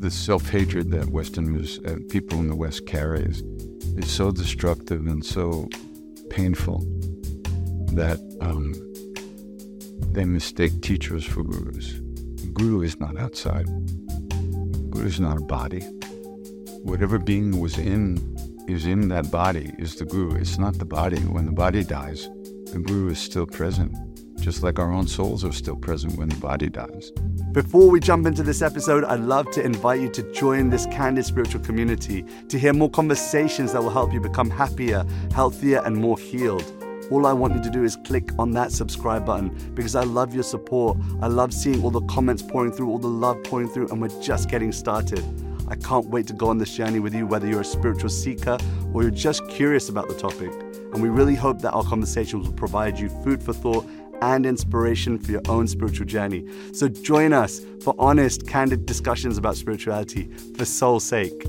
[0.00, 3.42] the self hatred that Westerners uh, people in the West carry is,
[3.98, 5.68] is so destructive and so
[6.30, 6.78] painful
[7.92, 8.72] that um,
[10.12, 11.92] they mistake teachers for gurus.
[12.54, 13.66] Guru is not outside.
[14.90, 15.80] Guru is not a body.
[16.82, 18.36] Whatever being was in
[18.68, 20.34] is in that body is the guru.
[20.36, 21.18] It's not the body.
[21.20, 22.28] When the body dies,
[22.72, 23.94] the guru is still present,
[24.40, 27.12] just like our own souls are still present when the body dies.
[27.52, 31.24] Before we jump into this episode, I'd love to invite you to join this candid
[31.24, 36.18] spiritual community to hear more conversations that will help you become happier, healthier, and more
[36.18, 36.64] healed.
[37.10, 40.32] All I want you to do is click on that subscribe button because I love
[40.32, 40.96] your support.
[41.20, 44.22] I love seeing all the comments pouring through, all the love pouring through, and we're
[44.22, 45.24] just getting started.
[45.66, 48.58] I can't wait to go on this journey with you, whether you're a spiritual seeker
[48.92, 50.52] or you're just curious about the topic.
[50.92, 53.86] And we really hope that our conversations will provide you food for thought
[54.22, 56.46] and inspiration for your own spiritual journey.
[56.72, 61.44] So join us for honest, candid discussions about spirituality for soul's sake.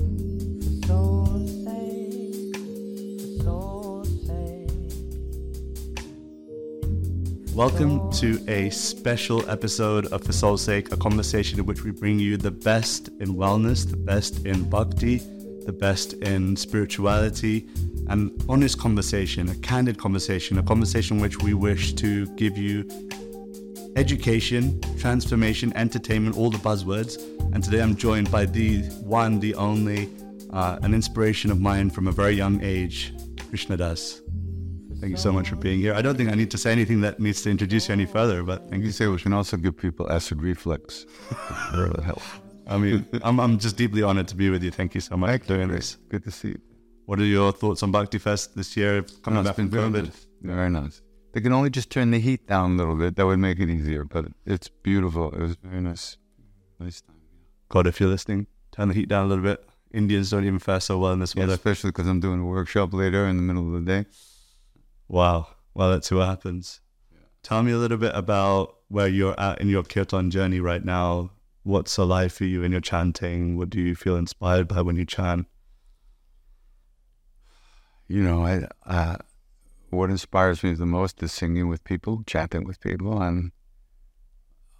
[7.54, 12.18] Welcome to a special episode of For Soul's Sake, a conversation in which we bring
[12.18, 15.18] you the best in wellness, the best in bhakti,
[15.66, 17.68] the best in spirituality,
[18.08, 22.88] an honest conversation, a candid conversation, a conversation which we wish to give you
[23.96, 27.18] education, transformation, entertainment, all the buzzwords.
[27.54, 30.08] And today I'm joined by the one, the only,
[30.50, 33.14] uh, an inspiration of mine from a very young age,
[33.48, 34.20] Krishna Das.
[35.00, 35.94] Thank you so much for being here.
[35.94, 38.42] I don't think I need to say anything that needs to introduce you any further,
[38.44, 41.06] but thank You say we can also give people acid reflux.
[42.04, 42.22] help.
[42.68, 44.70] I mean, I'm, I'm just deeply honored to be with you.
[44.70, 45.96] Thank you so much for doing this.
[46.08, 46.71] Good to see you.
[47.06, 50.04] What are your thoughts on Bhakti Fest this year, coming No, back it's from COVID?
[50.04, 50.26] nice.
[50.42, 51.02] Very nice.
[51.32, 53.16] They can only just turn the heat down a little bit.
[53.16, 55.32] That would make it easier, but it's beautiful.
[55.32, 56.16] It was very nice.
[56.78, 57.16] Nice time.
[57.70, 59.64] God, if you're listening, turn the heat down a little bit.
[59.92, 61.54] Indians don't even fare so well in this Yeah, weather.
[61.54, 64.08] especially because I'm doing a workshop later in the middle of the day.
[65.08, 65.48] Wow.
[65.74, 66.80] Well, let's what happens.
[67.42, 71.30] Tell me a little bit about where you're at in your kirtan journey right now.
[71.64, 73.56] What's alive for you in your chanting?
[73.56, 75.46] What do you feel inspired by when you chant?
[78.12, 79.16] You know, I uh,
[79.88, 83.52] what inspires me the most is singing with people, chatting with people, and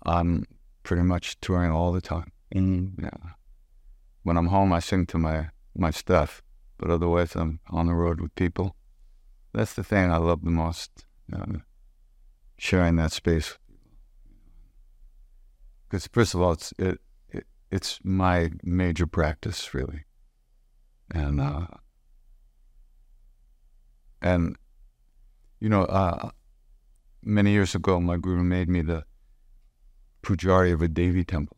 [0.05, 0.45] I'm
[0.83, 2.31] pretty much touring all the time.
[2.51, 3.33] Yeah.
[4.23, 6.43] When I'm home, I sing to my my stuff,
[6.77, 8.77] but otherwise, I'm on the road with people.
[9.55, 10.91] That's the thing I love the most,
[11.33, 11.61] uh,
[12.59, 13.57] sharing that space.
[15.89, 17.01] Because first of all, it's it,
[17.31, 20.05] it it's my major practice really,
[21.11, 21.67] and uh,
[24.23, 24.57] and
[25.61, 26.31] you know, uh,
[27.23, 29.05] many years ago, my guru made me the
[30.23, 31.57] pujari of a Devi temple,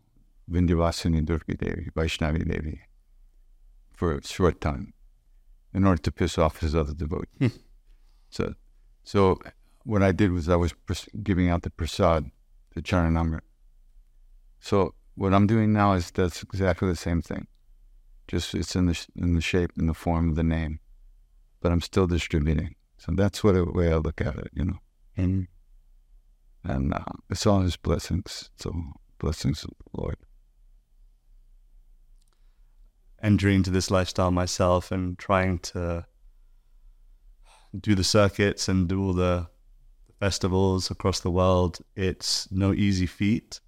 [0.51, 2.81] Vindhyavasini Durga Devi, Vaishnavi Devi,
[3.93, 4.93] for a short time,
[5.73, 7.59] in order to piss off his other devotees.
[8.31, 8.55] so,
[9.05, 9.39] so
[9.85, 12.31] what I did was I was pres- giving out the prasad,
[12.75, 13.41] the charanamrit.
[14.61, 17.47] So what I'm doing now is that's exactly the same thing.
[18.27, 20.81] Just it's in the sh- in the shape in the form of the name,
[21.65, 22.75] but I'm still distributing.
[22.99, 24.81] So that's what a way I look at it, you know.
[25.17, 25.49] And
[26.63, 28.51] and uh, it's all His blessings.
[28.57, 28.71] So
[29.19, 30.17] blessings of the Lord.
[33.23, 36.05] Entering into this lifestyle myself and trying to
[37.81, 39.49] do the circuits and do all the
[40.21, 43.61] festivals across the world, it's no easy feat.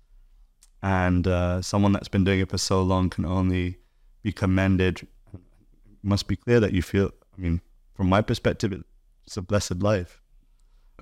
[0.82, 3.78] And uh, someone that's been doing it for so long can only
[4.22, 5.00] be commended.
[5.32, 5.40] It
[6.02, 7.62] must be clear that you feel, I mean,
[7.96, 8.72] from my perspective,
[9.26, 10.20] it's a blessed life.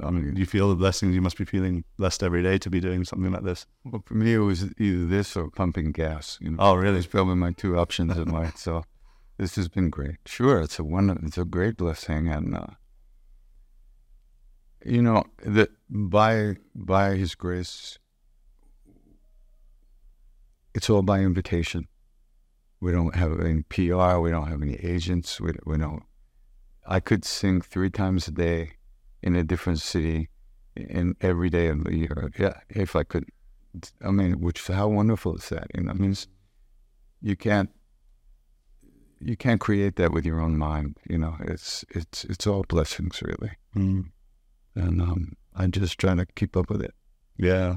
[0.02, 2.80] I mean, you feel the blessings, you must be feeling blessed every day to be
[2.80, 3.66] doing something like this.
[3.84, 6.38] Well, for me, it was either this or pumping gas.
[6.40, 6.98] You know, Oh, really?
[6.98, 8.56] It's probably my two options in life.
[8.56, 8.82] So
[9.38, 10.16] this has been great.
[10.26, 11.16] Sure, it's a one.
[11.24, 12.66] It's a great blessing, and uh,
[14.84, 17.98] you know that by by His grace,
[20.74, 21.86] it's all by invitation.
[22.80, 24.18] We don't have any PR.
[24.18, 25.40] We don't have any agents.
[25.40, 26.02] We we don't.
[26.86, 28.72] I could sing three times a day
[29.22, 30.28] in a different city
[30.76, 32.30] in every day of the year.
[32.38, 33.24] Yeah, if I could.
[34.04, 35.66] I mean, which how wonderful is that?
[35.74, 36.14] You know, I mean,
[37.22, 37.70] you can't
[39.20, 40.96] you can't create that with your own mind.
[41.08, 44.10] You know, it's it's it's all blessings really, Mm.
[44.74, 46.94] and um, I just trying to keep up with it.
[47.36, 47.76] Yeah.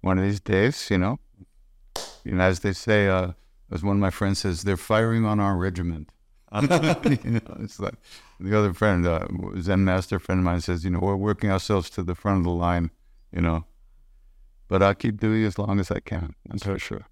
[0.00, 1.18] One of these days, you know,
[2.24, 3.32] you know, as they say, uh,
[3.72, 6.10] as one of my friends says, they're firing on our regiment.
[6.62, 7.94] you know, it's like
[8.40, 9.26] the other friend, uh,
[9.60, 12.44] Zen master friend of mine says, you know, we're working ourselves to the front of
[12.44, 12.90] the line,
[13.32, 13.64] you know,
[14.68, 16.34] but I'll keep doing it as long as I can.
[16.46, 17.06] That's for sure.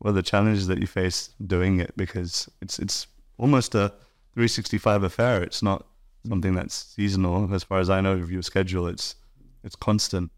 [0.00, 1.96] Well, the challenges that you face doing it?
[1.96, 3.06] Because it's it's
[3.38, 3.88] almost a
[4.34, 5.42] 365 affair.
[5.42, 5.86] It's not
[6.26, 8.86] something that's seasonal, as far as I know of your schedule.
[8.86, 9.16] It's
[9.64, 10.30] it's constant.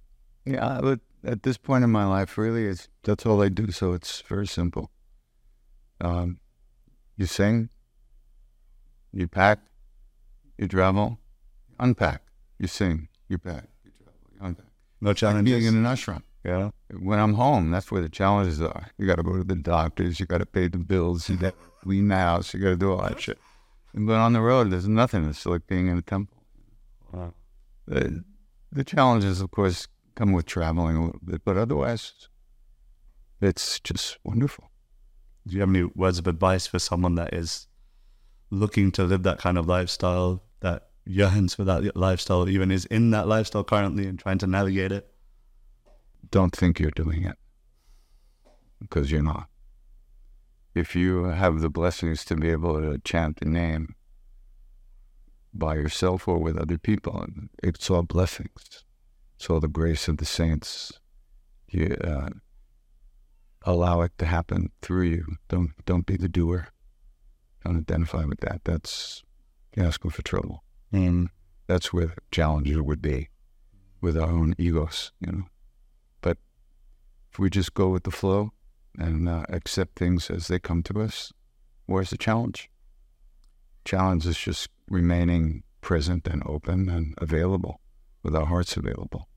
[0.44, 3.70] Yeah, but at this point in my life, really, it's that's all I do.
[3.70, 4.90] So it's very simple.
[6.00, 6.38] Um,
[7.16, 7.70] you sing,
[9.12, 9.58] you pack,
[10.58, 11.18] you travel,
[11.78, 12.22] unpack,
[12.58, 14.66] you sing, you pack, you travel, you unpack.
[15.00, 16.22] No Like being in an ashram.
[16.44, 16.70] yeah.
[16.98, 18.88] When I'm home, that's where the challenges are.
[18.98, 20.18] You got to go to the doctors.
[20.18, 21.28] You got to pay the bills.
[21.28, 22.52] You got to clean the house.
[22.52, 23.38] You got to do all that shit.
[23.94, 25.24] But on the road, there's nothing.
[25.28, 26.42] It's like being in a temple.
[27.12, 27.32] Wow.
[27.86, 28.24] The,
[28.72, 32.12] the challenges, of course, come with traveling a little bit, but otherwise,
[33.40, 34.68] it's just wonderful.
[35.46, 37.67] Do you have any words of advice for someone that is
[38.50, 43.10] looking to live that kind of lifestyle, that yearns for that lifestyle, even is in
[43.10, 45.12] that lifestyle currently and trying to navigate it?
[46.30, 47.36] Don't think you're doing it
[48.80, 49.48] because you're not.
[50.74, 53.94] If you have the blessings to be able to chant the name
[55.52, 57.26] by yourself or with other people,
[57.62, 58.84] it's all blessings.
[59.36, 60.92] It's all the grace of the saints.
[61.68, 62.30] You uh,
[63.62, 65.36] allow it to happen through you.
[65.48, 66.68] Don't don't be the doer.
[67.68, 68.62] Don't identify with that.
[68.64, 69.22] That's
[69.76, 70.64] asking for trouble.
[70.90, 71.28] Mm.
[71.66, 73.28] That's where the challenger would be,
[74.00, 75.44] with our own egos, you know.
[76.22, 76.38] But
[77.30, 78.52] if we just go with the flow
[78.98, 81.30] and uh, accept things as they come to us,
[81.84, 82.70] where's the challenge?
[83.84, 87.82] Challenge is just remaining present and open and available,
[88.22, 89.28] with our hearts available.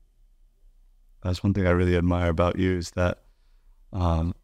[1.22, 3.24] That's one thing I really admire about you is that,
[3.92, 4.34] um,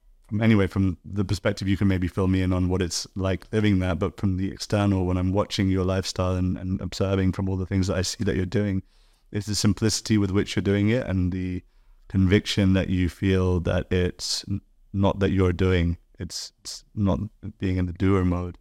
[0.41, 3.79] anyway, from the perspective you can maybe fill me in on what it's like living
[3.81, 7.57] that, but from the external, when I'm watching your lifestyle and, and observing from all
[7.57, 8.83] the things that I see that you're doing,
[9.31, 11.63] is the simplicity with which you're doing it and the
[12.09, 14.45] conviction that you feel that it's
[14.93, 17.21] not that you're doing, it's, it's not
[17.59, 18.59] being in the doer mode.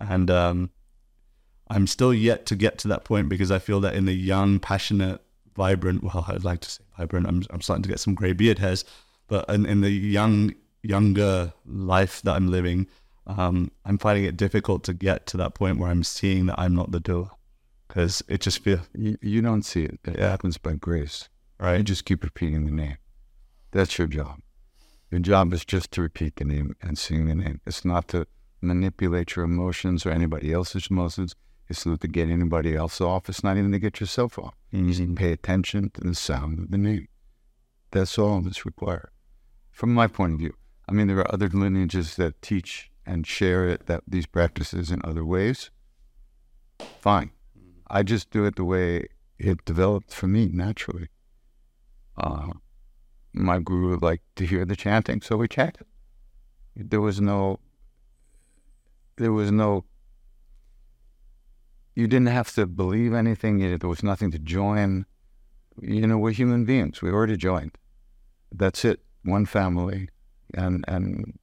[0.00, 0.70] And um,
[1.68, 4.58] I'm still yet to get to that point because I feel that in the young,
[4.58, 5.22] passionate,
[5.56, 8.58] vibrant, well, I'd like to say vibrant, I'm, I'm starting to get some gray beard
[8.58, 8.84] hairs,
[9.28, 12.86] but in, in the young, younger life that I'm living,
[13.26, 16.74] um, I'm finding it difficult to get to that point where I'm seeing that I'm
[16.74, 17.30] not the doer
[17.88, 20.00] because it just feels, You, you don't see it.
[20.04, 21.28] It happens by grace.
[21.60, 21.78] right?
[21.78, 22.96] You just keep repeating the name.
[23.70, 24.40] That's your job.
[25.10, 27.60] Your job is just to repeat the name and sing the name.
[27.66, 28.26] It's not to
[28.60, 31.34] manipulate your emotions or anybody else's emotions.
[31.68, 33.28] It's not to get anybody else off.
[33.28, 34.54] It's not even to get yourself off.
[34.70, 37.08] You just pay attention to the sound of the name.
[37.90, 39.10] That's all that's required.
[39.70, 40.54] From my point of view,
[40.88, 45.00] I mean, there are other lineages that teach and share it, that these practices in
[45.04, 45.70] other ways.
[47.00, 47.30] Fine.
[47.88, 49.08] I just do it the way
[49.38, 51.08] it developed for me naturally.
[52.16, 52.48] Uh,
[53.32, 55.86] my guru liked to hear the chanting, so we chanted.
[56.76, 57.60] There was no,
[59.16, 59.84] there was no,
[61.94, 63.58] you didn't have to believe anything.
[63.58, 65.06] There was nothing to join.
[65.80, 67.02] You know, we're human beings.
[67.02, 67.76] We already joined.
[68.50, 69.00] That's it.
[69.24, 70.08] One family,
[70.54, 71.38] and and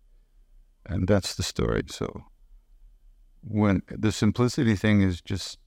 [0.85, 1.83] and that's the story.
[1.87, 2.23] So
[3.41, 5.57] when the simplicity thing is just,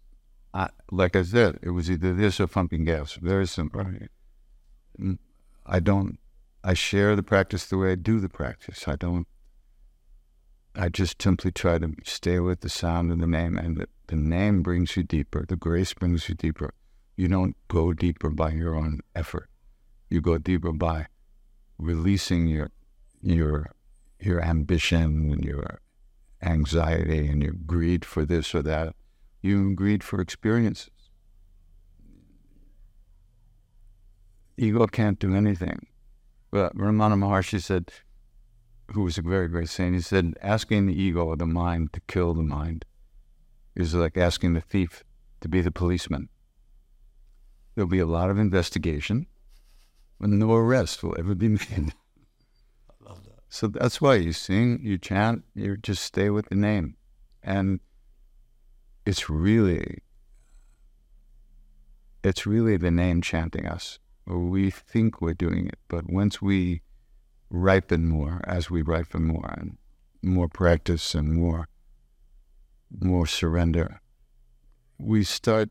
[0.52, 3.14] I, like I said, it was either this or pumping gas.
[3.14, 3.84] Very simple.
[5.00, 5.18] Mm,
[5.64, 6.18] I don't.
[6.64, 8.86] I share the practice the way I do the practice.
[8.86, 9.26] I don't.
[10.74, 14.17] I just simply try to stay with the sound of the name, and the, the
[14.17, 15.44] name brings you deeper.
[15.46, 16.72] The grace brings you deeper.
[17.17, 19.50] You don't go deeper by your own effort.
[20.08, 21.06] You go deeper by
[21.78, 22.70] releasing your
[23.22, 23.70] your
[24.20, 25.81] your ambition and your
[26.43, 28.94] anxiety and your greed for this or that.
[29.41, 30.91] You greed for experiences.
[34.56, 35.86] Ego can't do anything.
[36.50, 37.91] But Ramana Maharshi said,
[38.93, 42.00] who was a very great saint, he said, asking the ego or the mind to
[42.06, 42.84] kill the mind
[43.74, 45.02] is like asking the thief
[45.41, 46.29] to be the policeman.
[47.74, 49.26] There'll be a lot of investigation,
[50.20, 51.94] but no arrest will ever be made.
[53.52, 56.96] So that's why you sing, you chant, you just stay with the name.
[57.42, 57.80] And
[59.04, 59.98] it's really,
[62.24, 63.98] it's really the name chanting us.
[64.24, 66.80] We think we're doing it, but once we
[67.50, 69.76] ripen more, as we ripen more, and
[70.22, 71.68] more practice and more,
[73.00, 74.00] more surrender,
[74.98, 75.68] we start,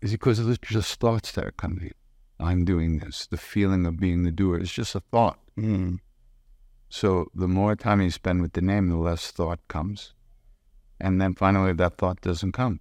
[0.00, 1.92] because it's just thoughts that are coming.
[2.40, 3.26] I'm doing this.
[3.26, 5.38] The feeling of being the doer is just a thought.
[5.58, 5.98] Mm.
[6.88, 10.14] So the more time you spend with the name, the less thought comes.
[11.00, 12.80] And then finally that thought doesn't come.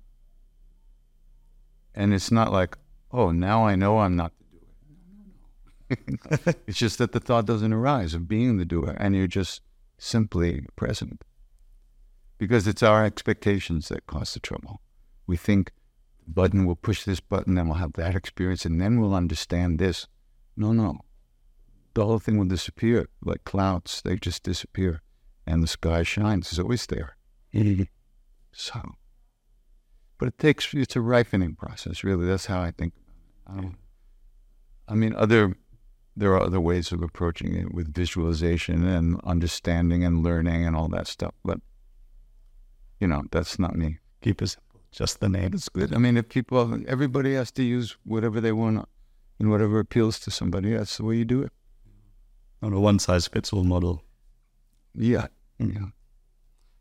[1.96, 2.78] And it's not like,
[3.12, 4.34] oh, now I know I'm not
[5.90, 6.56] the doer.
[6.68, 8.96] It's just that the thought doesn't arise of being the doer.
[9.00, 9.62] And you're just
[9.98, 11.24] simply present.
[12.38, 14.82] Because it's our expectations that cause the trouble.
[15.28, 15.72] We think
[16.28, 20.08] button will push this button, then we'll have that experience, and then we'll understand this.
[20.56, 21.00] No, no.
[21.94, 24.02] The whole thing will disappear like clouds.
[24.04, 25.02] They just disappear.
[25.46, 26.50] And the sky shines.
[26.50, 27.18] It's always there.
[27.54, 27.84] Mm-hmm.
[28.52, 28.96] so,
[30.18, 32.26] but it takes, it's a ripening process, really.
[32.26, 32.94] That's how I think
[33.46, 33.60] about.
[33.60, 33.78] Um,
[34.88, 35.56] I mean, other,
[36.16, 40.88] there are other ways of approaching it with visualization and understanding and learning and all
[40.90, 41.34] that stuff.
[41.44, 41.60] But,
[43.00, 44.00] you know, that's not me.
[44.22, 44.82] Keep it simple.
[44.92, 45.52] Just the name.
[45.54, 45.94] It's good.
[45.94, 48.88] I mean, if people, everybody has to use whatever they want
[49.40, 51.52] and whatever appeals to somebody, that's the way you do it.
[52.64, 54.06] Not a one size fits all model.
[54.96, 55.28] Yeah.
[55.60, 55.88] Yeah.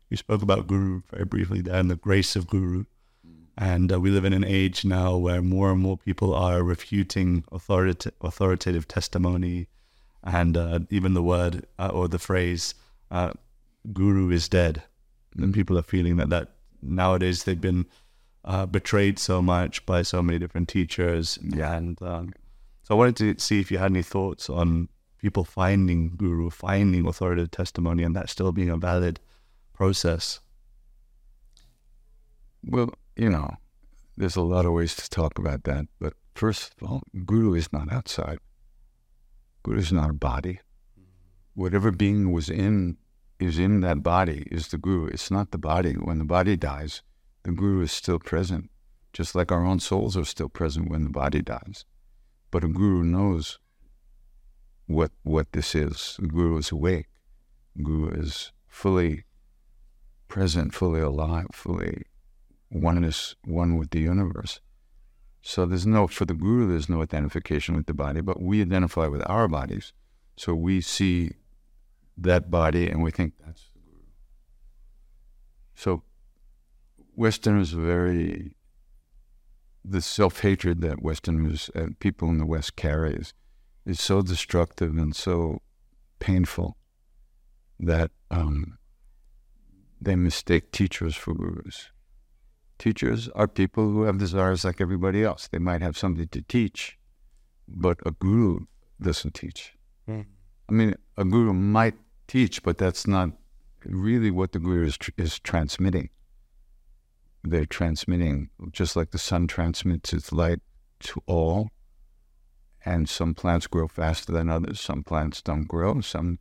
[0.09, 2.85] You spoke about Guru very briefly there and the grace of Guru.
[3.57, 7.43] And uh, we live in an age now where more and more people are refuting
[7.51, 9.67] authorita- authoritative testimony
[10.23, 12.75] and uh, even the word uh, or the phrase,
[13.11, 13.33] uh,
[13.91, 14.83] Guru is dead.
[15.35, 17.87] And people are feeling that, that nowadays they've been
[18.45, 21.37] uh, betrayed so much by so many different teachers.
[21.41, 21.73] Yeah.
[21.73, 22.33] And um,
[22.83, 24.87] so I wanted to see if you had any thoughts on
[25.23, 29.21] people finding guru, finding authoritative testimony, and that still being a valid
[29.71, 30.41] process.
[32.61, 33.55] Well, you know,
[34.17, 35.85] there's a lot of ways to talk about that.
[35.97, 38.39] But first of all, guru is not outside.
[39.63, 40.59] Guru is not a body.
[41.53, 42.97] Whatever being was in
[43.39, 45.07] is in that body is the guru.
[45.07, 45.93] It's not the body.
[45.93, 47.01] When the body dies,
[47.43, 48.69] the guru is still present,
[49.13, 51.85] just like our own souls are still present when the body dies.
[52.51, 53.57] But a guru knows
[54.87, 56.17] what what this is.
[56.19, 57.07] The guru is awake.
[57.75, 59.25] The guru is fully
[60.27, 62.03] present, fully alive, fully
[62.71, 64.59] oneness, one with the universe.
[65.41, 66.67] So there's no for the guru.
[66.67, 69.93] There's no identification with the body, but we identify with our bodies.
[70.37, 71.31] So we see
[72.17, 74.03] that body and we think that's the guru.
[75.75, 76.03] So
[77.15, 78.55] Westerners are very
[79.85, 83.13] the self hatred that Westerners and uh, people in the West carry
[83.85, 85.61] is, so destructive and so
[86.19, 86.77] painful
[87.79, 88.77] that um,
[90.01, 91.89] they mistake teachers for gurus.
[92.79, 95.47] Teachers are people who have desires like everybody else.
[95.47, 96.97] They might have something to teach,
[97.67, 98.65] but a guru
[99.01, 99.73] doesn't teach.
[100.09, 100.25] Mm.
[100.69, 101.95] I mean, a guru might
[102.27, 103.29] teach, but that's not
[103.85, 106.09] really what the guru is, tr- is transmitting
[107.43, 110.59] they're transmitting, just like the sun transmits its light
[110.99, 111.69] to all.
[112.85, 114.79] And some plants grow faster than others.
[114.79, 116.01] Some plants don't grow.
[116.01, 116.39] Some,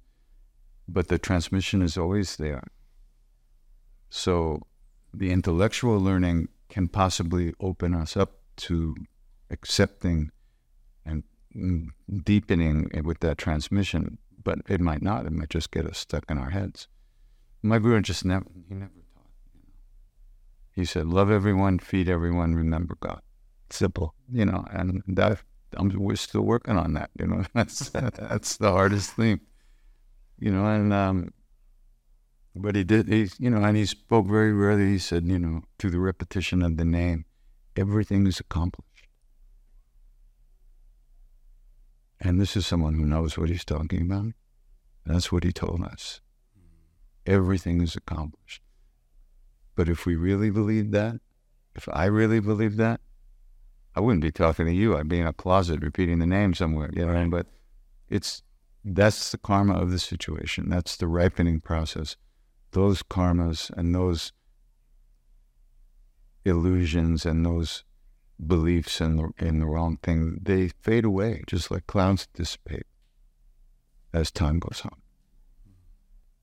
[0.89, 2.65] but the transmission is always there.
[4.11, 4.67] So,
[5.15, 8.97] the intellectual learning can possibly open us up to
[9.51, 10.31] accepting
[11.05, 11.23] and
[12.25, 15.27] deepening with that transmission, but it might not.
[15.27, 16.89] It might just get us stuck in our heads.
[17.63, 19.31] My guru just never, he never taught.
[19.55, 19.73] You know.
[20.73, 23.21] he said, "Love everyone, feed everyone, remember God."
[23.71, 25.43] Simple, you know, and that
[25.77, 27.11] I'm, we're still working on that.
[27.19, 29.41] You know, that's that's the hardest thing,
[30.39, 30.67] you know.
[30.67, 31.33] And um,
[32.55, 34.87] but he did, he you know, and he spoke very rarely.
[34.87, 37.25] He said, you know, through the repetition of the name,
[37.77, 39.09] everything is accomplished.
[42.21, 44.33] And this is someone who knows what he's talking about.
[45.05, 46.21] That's what he told us.
[47.27, 48.63] Everything is accomplished.
[49.75, 51.17] But if we really believe that,
[51.75, 53.01] if I really believe that,
[53.95, 54.97] I wouldn't be talking to you.
[54.97, 57.13] I'd be in a closet repeating the name somewhere, you know.
[57.13, 57.31] Right.
[57.31, 57.47] But
[58.09, 58.43] it's
[58.85, 60.69] that's the karma of the situation.
[60.69, 62.17] That's the ripening process.
[62.73, 64.33] Those karmas and those
[66.45, 67.85] illusions and those
[68.45, 72.87] beliefs in the in the wrong thing, they fade away, just like clouds dissipate
[74.15, 74.97] as time goes on.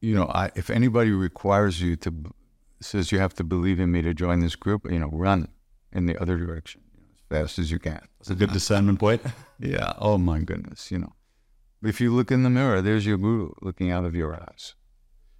[0.01, 2.13] You know, I, if anybody requires you to
[2.79, 5.49] says you have to believe in me to join this group, you know, run
[5.91, 6.88] in the other direction you know, as
[7.29, 8.01] fast as you can.
[8.19, 9.21] It's a good discernment point.
[9.59, 9.93] yeah.
[9.97, 10.91] Oh my goodness.
[10.91, 11.13] You know,
[11.83, 14.75] if you look in the mirror, there's your guru looking out of your eyes.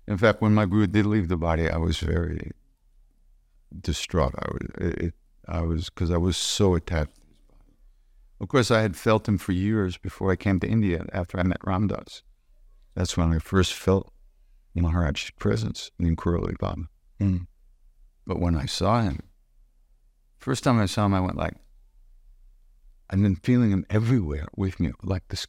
[0.07, 2.51] In fact, when my guru did leave the body, I was very
[3.81, 4.33] distraught.
[4.37, 5.13] I was, it,
[5.47, 7.75] I was because I was so attached to his body.
[8.39, 11.05] Of course, I had felt him for years before I came to India.
[11.11, 12.23] After I met Ram Dass,
[12.95, 14.11] that's when I first felt
[14.75, 16.83] Maharaj's presence Neem Karoli Baba.
[17.19, 17.47] Mm.
[18.25, 19.19] But when I saw him,
[20.39, 21.55] first time I saw him, I went like,
[23.09, 25.47] I've been feeling him everywhere with me, like this,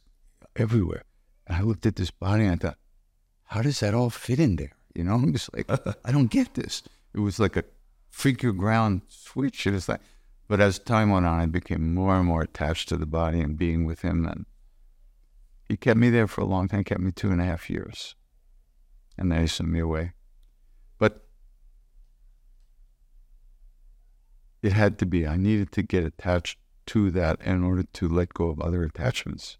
[0.55, 1.03] everywhere.
[1.45, 2.77] And I looked at this body and I thought,
[3.45, 4.71] how does that all fit in there?
[4.95, 5.69] You know, I'm just like,
[6.05, 6.83] I don't get this.
[7.13, 7.63] It was like a
[8.09, 9.67] freak your ground switch.
[9.67, 10.01] It was like,
[10.47, 13.57] but as time went on, I became more and more attached to the body and
[13.57, 14.25] being with him.
[14.25, 14.45] And
[15.69, 18.15] he kept me there for a long time, kept me two and a half years.
[19.17, 20.13] and then he sent me away.
[20.97, 21.25] But
[24.61, 25.27] it had to be.
[25.27, 29.57] I needed to get attached to that in order to let go of other attachments.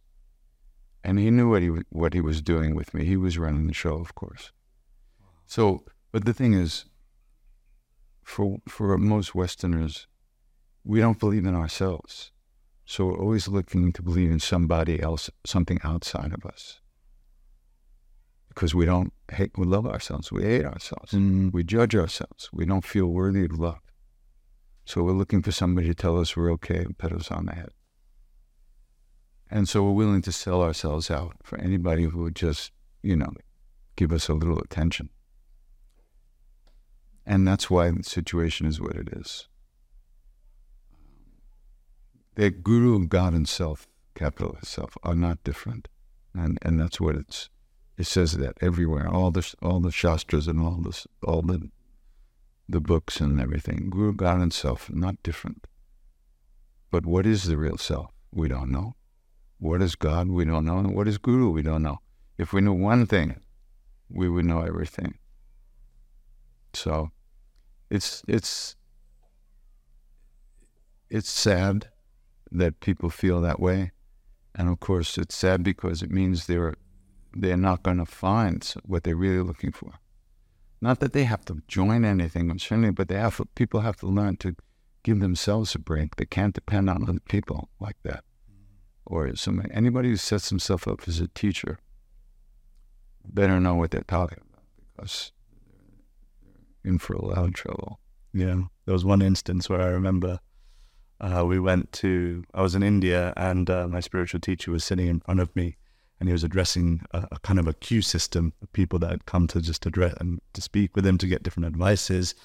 [1.03, 3.05] And he knew what he what he was doing with me.
[3.05, 4.51] He was running the show, of course.
[5.47, 6.85] So, but the thing is,
[8.23, 10.07] for for most Westerners,
[10.83, 12.31] we don't believe in ourselves.
[12.85, 16.81] So we're always looking to believe in somebody else, something outside of us.
[18.49, 20.29] Because we don't hate, we love ourselves.
[20.31, 21.13] We hate ourselves.
[21.13, 21.53] Mm.
[21.53, 22.49] We judge ourselves.
[22.51, 23.79] We don't feel worthy of love.
[24.91, 27.55] So we're looking for somebody to tell us we're okay and pat us on the
[27.55, 27.69] head.
[29.50, 33.31] And so we're willing to sell ourselves out for anybody who would just, you know,
[33.95, 35.07] give us a little attention.
[37.25, 39.48] And that's why the situation is what it is.
[42.36, 45.88] The guru, God and self, capital self, are not different.
[46.33, 47.50] And and that's what it's
[47.98, 49.07] it says that everywhere.
[49.07, 51.71] All the all the shastras and all this all the
[52.71, 53.89] the books and everything.
[53.89, 55.67] Guru, God and self, not different.
[56.89, 58.11] But what is the real self?
[58.31, 58.95] We don't know.
[59.59, 60.29] What is God?
[60.29, 60.79] We don't know.
[60.79, 61.49] And what is Guru?
[61.51, 61.99] We don't know.
[62.37, 63.39] If we knew one thing,
[64.09, 65.17] we would know everything.
[66.73, 67.11] So
[67.89, 68.75] it's it's
[71.09, 71.89] it's sad
[72.51, 73.91] that people feel that way.
[74.55, 76.75] And of course it's sad because it means they're
[77.33, 79.93] they're not gonna find what they're really looking for.
[80.81, 84.38] Not that they have to join anything, certainly, but they have people have to learn
[84.38, 84.55] to
[85.03, 86.15] give themselves a break.
[86.15, 88.23] They can't depend on other people like that.
[89.05, 91.77] Or somebody, anybody who sets himself up as a teacher
[93.23, 94.63] better know what they're talking about
[94.95, 95.31] because
[96.83, 98.00] in for a lot of trouble.
[98.33, 100.39] Yeah, there was one instance where I remember
[101.19, 102.43] uh, we went to.
[102.53, 105.77] I was in India, and uh, my spiritual teacher was sitting in front of me,
[106.21, 109.25] and he was addressing a, a, kind of a queue system of people that had
[109.25, 112.35] come to just address and to speak with him to get different advices.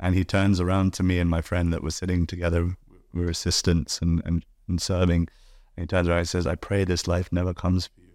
[0.00, 2.76] And he turns around to me and my friend that was sitting together.
[3.14, 5.28] We were assistants and, and, and serving.
[5.76, 8.08] And he turns around and says, "I pray this life never comes for you."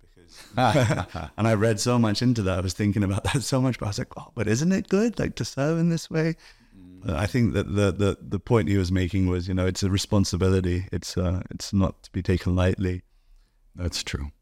[0.00, 0.46] Because,
[1.36, 2.58] and I read so much into that.
[2.58, 4.88] I was thinking about that so much, but I was like, "Oh, but isn't it
[4.88, 6.36] good, like to serve in this way?"
[7.06, 9.90] I think that the, the the point he was making was, you know, it's a
[9.90, 10.88] responsibility.
[10.90, 13.02] It's uh, it's not to be taken lightly.
[13.76, 14.32] That's true.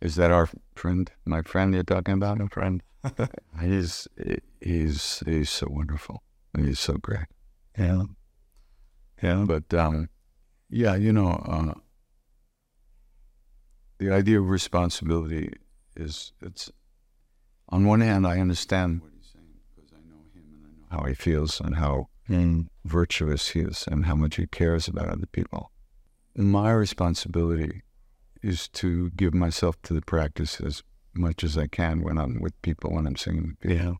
[0.00, 1.10] Is that our friend?
[1.24, 2.40] My friend you're talking about?
[2.40, 2.82] A friend.
[3.60, 4.08] he's
[4.60, 6.22] he's he's so wonderful.
[6.56, 7.26] He's so great.
[7.78, 8.04] Yeah.
[9.22, 9.44] Yeah.
[9.46, 10.08] But um,
[10.68, 11.74] yeah, you know, uh,
[13.98, 15.52] the idea of responsibility
[15.96, 16.70] is it's
[17.68, 21.02] on one hand I understand what he's saying because I know him and I know
[21.02, 22.68] how he feels and how Mm.
[22.84, 25.72] virtuous he is and how much he cares about other people.
[26.36, 27.82] My responsibility
[28.42, 30.82] is to give myself to the practice as
[31.14, 33.76] much as I can when I'm with people, when I'm singing with people.
[33.76, 33.92] Yeah.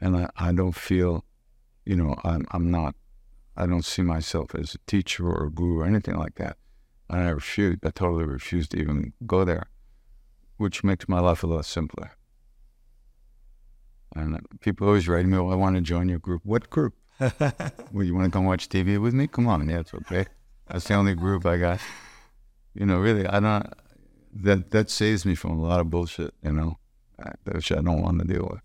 [0.00, 1.24] And I, I don't feel,
[1.84, 2.94] you know, I'm, I'm not,
[3.56, 6.56] I don't see myself as a teacher or a guru or anything like that.
[7.08, 9.66] And I refuse, I totally refuse to even go there,
[10.56, 12.12] which makes my life a lot simpler.
[14.14, 16.42] And people always write me, well, I want to join your group.
[16.44, 16.94] What group?
[17.20, 19.26] well, you want to come watch TV with me?
[19.26, 20.26] Come on, yeah, it's okay.
[20.68, 21.80] That's the only group I got.
[22.74, 23.66] You know, really, I don't.
[24.34, 26.34] That that saves me from a lot of bullshit.
[26.42, 26.78] You know,
[27.22, 28.60] uh, which I don't want to deal with.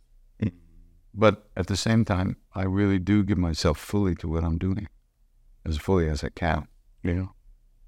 [1.13, 4.87] But at the same time, I really do give myself fully to what I'm doing,
[5.65, 6.67] as fully as I can.
[7.01, 7.31] You know,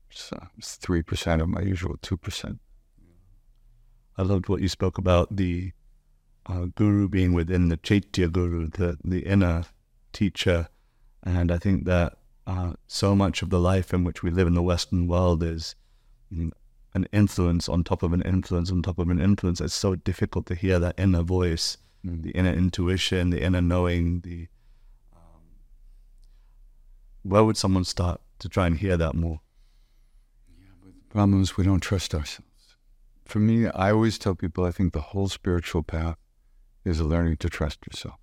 [0.10, 2.60] so it's three percent of my usual two percent.
[4.18, 5.72] I loved what you spoke about the
[6.48, 9.66] uh, guru being within the Chaitya guru, the the inner
[10.12, 10.68] teacher,
[11.24, 14.56] and I think that uh, so much of the life in which we live in
[14.56, 15.76] the Western world is
[16.32, 19.62] an influence on top of an influence on top of an influence.
[19.62, 24.22] It's so difficult to hear that inner voice, the inner intuition, the inner knowing.
[24.22, 24.48] The
[25.14, 25.42] um,
[27.24, 29.42] where would someone start to try and hear that more?
[30.60, 32.46] Yeah, The problem is we don't trust ourselves.
[33.26, 36.18] For me, I always tell people I think the whole spiritual path
[36.84, 38.16] is learning to trust yourself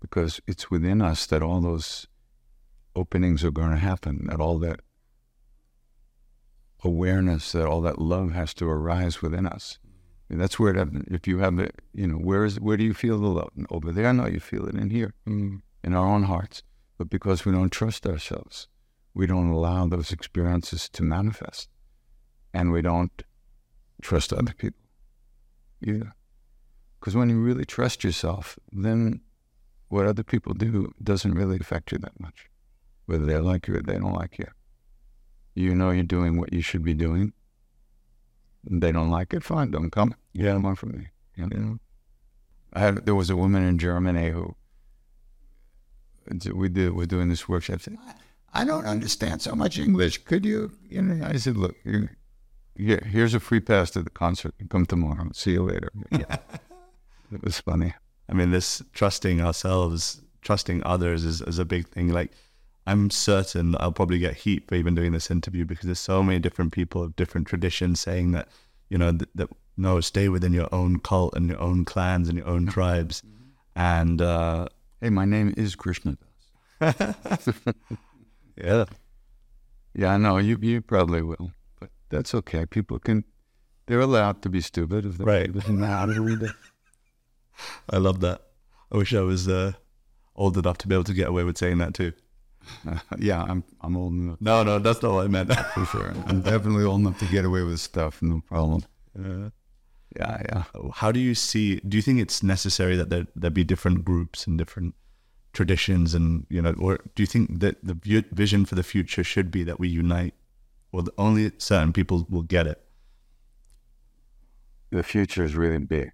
[0.00, 2.06] because it's within us that all those
[2.94, 4.80] openings are going to happen, that all that
[6.84, 9.78] awareness, that all that love has to arise within us.
[10.30, 12.94] And that's where it, if you have it, you know, where is where do you
[12.94, 13.50] feel the love?
[13.70, 14.12] Over there?
[14.12, 15.62] No, you feel it in here, mm.
[15.82, 16.62] in our own hearts.
[16.98, 18.68] But because we don't trust ourselves,
[19.14, 21.68] we don't allow those experiences to manifest
[22.52, 23.22] and we don't
[24.02, 24.80] trust other people
[25.82, 26.14] either.
[26.98, 29.20] Because when you really trust yourself, then
[29.88, 32.50] what other people do doesn't really affect you that much,
[33.06, 34.48] whether they like you or they don't like you.
[35.58, 37.32] You know you're doing what you should be doing,
[38.64, 40.14] they don't like it, fine, don't come.
[40.32, 40.52] Yeah.
[40.52, 41.08] Come on from me.
[41.36, 41.78] You know?
[42.72, 44.54] I had there was a woman in Germany who
[46.54, 47.80] we did we're doing this workshop.
[47.80, 47.96] Said,
[48.52, 50.24] I don't understand so much English.
[50.24, 50.72] Could you?
[50.88, 52.08] You know, I said, look, you,
[52.76, 54.54] here, here's a free pass to the concert.
[54.68, 55.28] Come tomorrow.
[55.32, 55.90] See you later.
[56.10, 56.36] Yeah.
[57.32, 57.94] it was funny.
[58.28, 62.08] I mean, this trusting ourselves, trusting others is, is a big thing.
[62.10, 62.32] Like,
[62.88, 66.38] I'm certain I'll probably get heat for even doing this interview because there's so many
[66.38, 68.48] different people of different traditions saying that,
[68.88, 72.38] you know, that, that no, stay within your own cult and your own clans and
[72.38, 73.22] your own tribes.
[73.76, 74.68] And uh,
[75.02, 76.16] hey, my name is Krishna.
[76.80, 77.12] yeah,
[79.94, 80.56] yeah, I know you.
[80.62, 82.64] You probably will, but that's okay.
[82.64, 83.22] People can.
[83.86, 85.50] They're allowed to be stupid if they're Right.
[85.62, 86.52] stupid.
[87.90, 88.40] I love that.
[88.90, 89.72] I wish I was uh,
[90.34, 92.12] old enough to be able to get away with saying that too.
[92.86, 93.64] Uh, yeah, I'm.
[93.80, 95.52] I'm old enough No, no, that's not what I meant.
[95.74, 96.12] for sure.
[96.26, 98.20] I'm definitely old enough to get away with stuff.
[98.22, 98.82] No problem.
[99.18, 99.50] Uh,
[100.16, 100.64] Yeah, yeah.
[100.94, 101.76] how do you see?
[101.86, 104.94] Do you think it's necessary that there there be different groups and different
[105.52, 109.24] traditions, and you know, or do you think that the view, vision for the future
[109.24, 110.34] should be that we unite,
[110.92, 112.80] or that only certain people will get it?
[114.90, 116.12] The future is really big.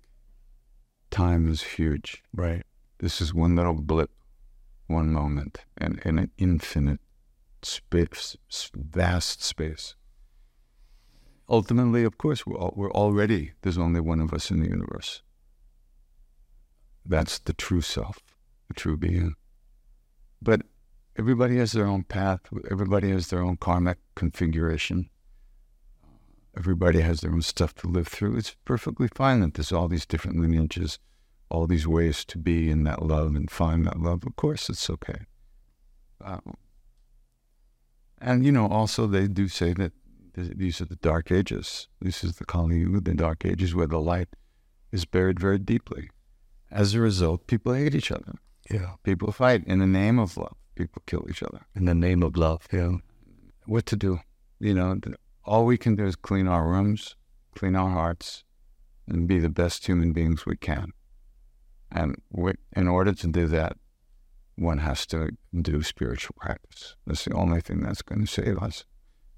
[1.11, 2.23] Time is huge.
[2.33, 2.63] Right.
[2.99, 4.11] This is one little blip,
[4.87, 7.01] one moment, and in an infinite
[7.63, 8.37] space,
[8.75, 9.95] vast space.
[11.49, 15.23] Ultimately, of course, we're, all, we're already, there's only one of us in the universe.
[17.05, 18.19] That's the true self,
[18.69, 19.35] the true being.
[20.41, 20.63] But
[21.19, 25.11] everybody has their own path, everybody has their own karmic configuration.
[26.57, 28.37] Everybody has their own stuff to live through.
[28.37, 31.01] It's perfectly fine that there's all these different lineages
[31.55, 34.25] all these ways to be in that love and find that love.
[34.27, 35.21] Of course, it's okay.
[36.23, 36.55] Um,
[38.21, 39.93] and you know, also they do say that
[40.35, 41.89] th- these are the dark ages.
[42.01, 44.29] This is the Kali Yuga, the dark ages where the light
[44.91, 46.11] is buried very deeply.
[46.71, 48.35] As a result, people hate each other.
[48.69, 48.95] Yeah.
[49.05, 50.57] People fight in the name of love.
[50.75, 51.67] People kill each other.
[51.77, 52.67] In the name of love.
[52.73, 52.97] Yeah.
[53.67, 54.21] What to do?
[54.59, 57.15] You know, th- all we can do is clean our rooms,
[57.55, 58.43] clean our hearts,
[59.07, 60.93] and be the best human beings we can.
[61.95, 62.17] And
[62.77, 63.77] in order to do that,
[64.57, 65.31] one has to
[65.63, 66.97] do spiritual practice.
[67.07, 68.85] That's the only thing that's going to save us.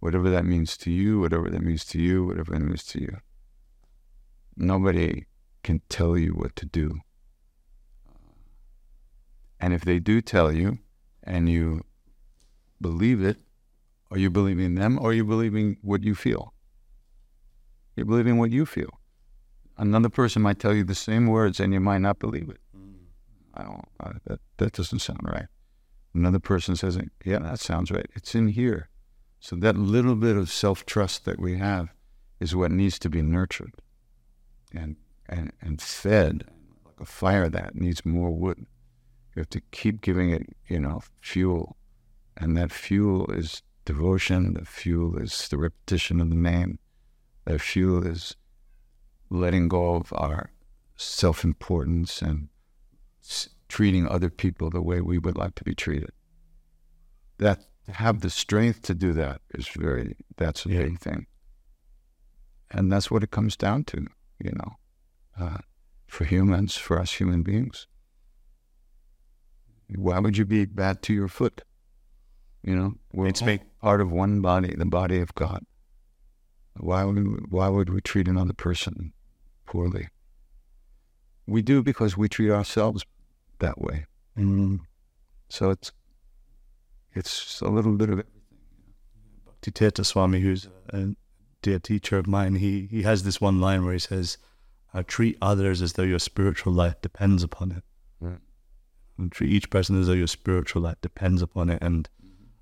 [0.00, 3.18] Whatever that means to you, whatever that means to you, whatever it means to you.
[4.56, 5.26] Nobody
[5.62, 7.00] can tell you what to do.
[9.60, 10.78] And if they do tell you
[11.22, 11.82] and you
[12.80, 13.38] believe it,
[14.10, 16.54] are you believing them or are you believing what you feel?
[17.96, 19.00] You're believing what you feel.
[19.78, 22.60] Another person might tell you the same words and you might not believe it.
[22.76, 22.94] Mm.
[23.54, 25.46] I don't, I, that, that doesn't sound right.
[26.14, 28.06] Another person says, yeah, that sounds right.
[28.14, 28.88] It's in here.
[29.38, 31.90] So that little bit of self-trust that we have
[32.40, 33.74] is what needs to be nurtured
[34.74, 34.96] and,
[35.28, 36.44] and, and fed
[36.84, 38.64] like a fire that needs more wood.
[39.34, 41.76] You have to keep giving it, you know, fuel.
[42.38, 44.54] And that fuel is devotion.
[44.54, 46.78] The fuel is the repetition of the name.
[47.44, 48.36] That fuel is
[49.30, 50.50] letting go of our
[50.96, 52.48] self importance and
[53.22, 56.10] s- treating other people the way we would like to be treated.
[57.38, 60.82] That to have the strength to do that is very that's a Yeah.
[60.84, 61.26] big thing,
[62.70, 64.06] and that's what it comes down to,
[64.38, 64.76] you know,
[65.38, 65.58] uh,
[66.06, 67.86] for humans, for us human beings.
[69.94, 71.62] Why would you be bad to your foot?
[72.62, 75.64] You know, we're It's all part of one body, the body of God.
[76.78, 79.12] Why would we, why would we treat another person
[79.66, 80.08] poorly?
[81.46, 83.04] We do because we treat ourselves
[83.58, 84.06] that way.
[84.38, 84.80] Mm.
[85.48, 85.92] So it's
[87.14, 88.26] it's a little bit of it.
[89.72, 91.08] Tirtha Swami, who's a
[91.62, 94.38] dear teacher of mine, he, he has this one line where he says,
[95.08, 97.82] treat others as though your spiritual life depends upon it.
[98.20, 98.38] Right.
[99.18, 101.82] And treat each person as though your spiritual life depends upon it.
[101.82, 102.08] And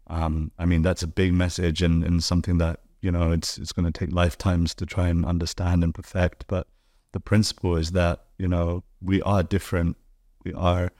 [0.06, 3.72] um, I mean, that's a big message and, and something that, you know, it's, it's
[3.72, 6.46] going to take lifetimes to try and understand and perfect.
[6.48, 6.66] But
[7.14, 9.96] the principle is that, you know, we are different.
[10.44, 10.90] We are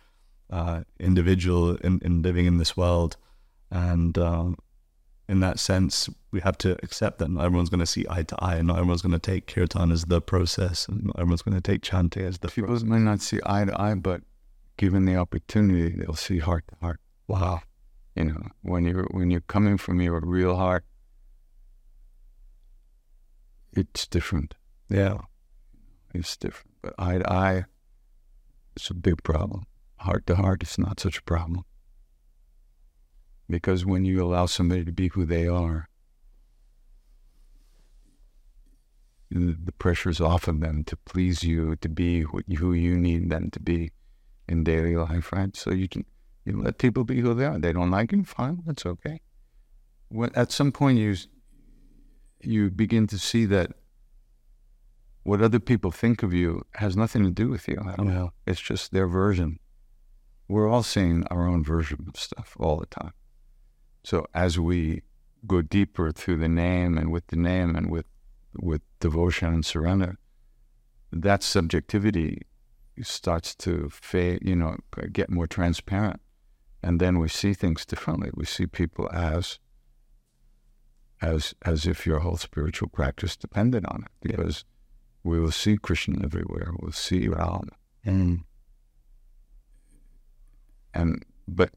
[0.48, 3.16] uh, individual in, in living in this world.
[3.70, 4.56] And um,
[5.28, 8.36] in that sense, we have to accept that not everyone's going to see eye to
[8.38, 11.56] eye, and not everyone's going to take kirtan as the process, and not everyone's going
[11.56, 12.84] to take chanting as the People process.
[12.84, 14.22] might not see eye to eye, but
[14.76, 17.00] given the opportunity, they'll see heart to heart.
[17.26, 17.62] Wow.
[18.14, 20.84] You know, when you're when you're coming from your real heart,
[23.72, 24.54] it's different.
[24.88, 25.18] Yeah.
[26.14, 26.70] It's different.
[26.80, 27.64] But eye to eye,
[28.76, 29.64] it's a big problem.
[29.98, 31.64] Heart to heart, it's not such a problem.
[33.50, 35.88] Because when you allow somebody to be who they are,
[39.30, 43.50] the pressure is off of them to please you, to be who you need them
[43.50, 43.90] to be
[44.48, 45.56] in daily life, right?
[45.56, 46.04] So you can
[46.44, 47.58] you let people be who they are.
[47.58, 49.20] They don't like you, fine, that's okay.
[50.08, 51.16] When, at some point, you
[52.40, 53.72] you begin to see that
[55.24, 57.78] what other people think of you has nothing to do with you.
[57.88, 58.06] at all.
[58.06, 58.28] Yeah.
[58.46, 59.58] It's just their version.
[60.48, 63.12] We're all seeing our own version of stuff all the time.
[64.04, 65.02] So as we
[65.46, 68.06] go deeper through the name and with the name and with
[68.56, 70.16] with devotion and surrender,
[71.10, 72.42] that subjectivity
[73.02, 74.76] starts to fade, you know,
[75.12, 76.20] get more transparent.
[76.82, 78.30] And then we see things differently.
[78.34, 79.58] We see people as
[81.22, 84.12] as as if your whole spiritual practice depended on it.
[84.20, 84.64] Because
[85.24, 86.72] we will see Krishna everywhere.
[86.80, 87.68] We'll see Ram.
[88.06, 88.44] Mm.
[90.92, 91.70] And but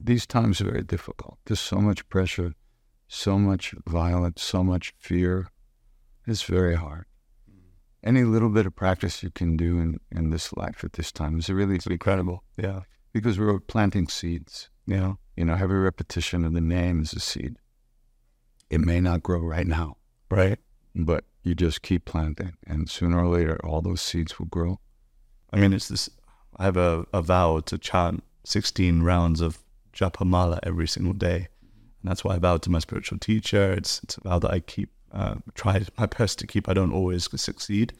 [0.00, 1.38] these times are very difficult.
[1.46, 2.54] There's so much pressure,
[3.08, 5.48] so much violence, so much fear.
[6.26, 7.06] It's very hard.
[8.02, 11.38] Any little bit of practice you can do in, in this life at this time
[11.38, 12.44] is really Incredible.
[12.56, 12.80] Yeah.
[13.12, 14.70] because we're planting seeds.
[14.86, 15.14] Yeah.
[15.36, 17.56] You know, every repetition of the name is a seed.
[18.70, 19.96] It may not grow right now,
[20.30, 20.58] Right.
[20.94, 24.80] But you just keep planting, and sooner or later, all those seeds will grow.
[25.52, 26.10] I mean, it's this.
[26.56, 29.58] I have a, a vow to chant 16 rounds of
[29.94, 31.48] Japamala every single day.
[32.02, 33.72] And that's why I vowed to my spiritual teacher.
[33.72, 36.68] It's, it's a vow that I keep, uh, try my best to keep.
[36.68, 37.92] I don't always succeed,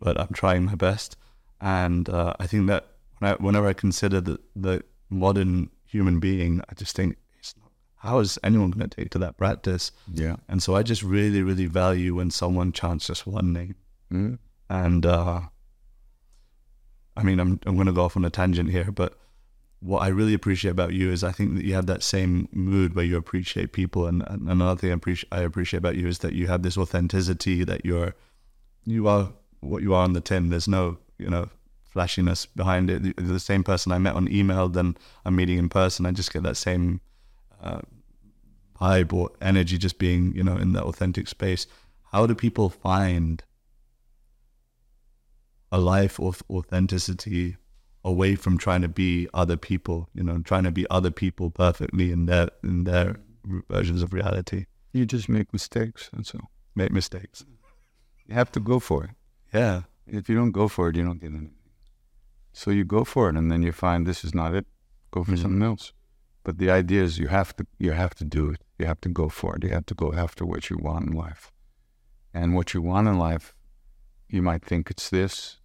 [0.00, 1.16] but I'm trying my best.
[1.60, 2.86] And uh, I think that
[3.18, 7.16] when I, whenever I consider the, the modern human being, I just think,
[7.98, 9.92] how is anyone going to take to that practice?
[10.12, 10.36] Yeah.
[10.48, 13.74] And so I just really, really value when someone chants just one name.
[14.12, 14.38] Mm.
[14.70, 15.40] And uh,
[17.16, 19.18] I mean, I'm I'm going to go off on a tangent here, but
[19.80, 22.94] what I really appreciate about you is I think that you have that same mood
[22.94, 26.18] where you appreciate people, and, and another thing I appreciate I appreciate about you is
[26.20, 28.14] that you have this authenticity that you're
[28.84, 30.50] you are what you are on the tin.
[30.50, 31.48] There's no you know
[31.84, 33.02] flashiness behind it.
[33.02, 36.06] You're the same person I met on email, then I'm meeting in person.
[36.06, 37.00] I just get that same
[37.62, 37.80] uh,
[38.80, 41.66] vibe or energy just being you know in that authentic space.
[42.12, 43.42] How do people find
[45.70, 47.56] a life of authenticity
[48.04, 52.10] away from trying to be other people, you know, trying to be other people perfectly
[52.10, 53.16] in their in their
[53.68, 54.66] versions of reality.
[54.92, 56.10] You just make mistakes.
[56.12, 56.50] That's all.
[56.74, 57.44] Make mistakes.
[58.26, 59.10] You have to go for it.
[59.52, 59.82] Yeah.
[60.06, 61.54] If you don't go for it, you don't get anything.
[62.52, 64.66] So you go for it, and then you find this is not it.
[65.10, 65.42] Go for Mhm.
[65.42, 65.92] something else.
[66.48, 68.64] But the idea is you have to you have to do it.
[68.78, 69.64] You have to go for it.
[69.64, 71.52] You have to go after what you want in life.
[72.32, 73.54] And what you want in life,
[74.30, 75.58] you might think it's this,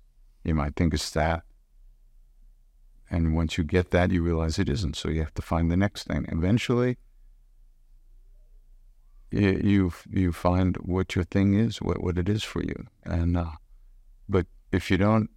[0.43, 1.43] you might think it's that.
[3.09, 4.97] And once you get that, you realize it isn't.
[4.97, 6.25] So you have to find the next thing.
[6.27, 6.97] Eventually,
[9.31, 12.87] you you, find what your thing is, what, what it is for you.
[13.05, 13.55] And uh,
[14.27, 15.29] but if you don't,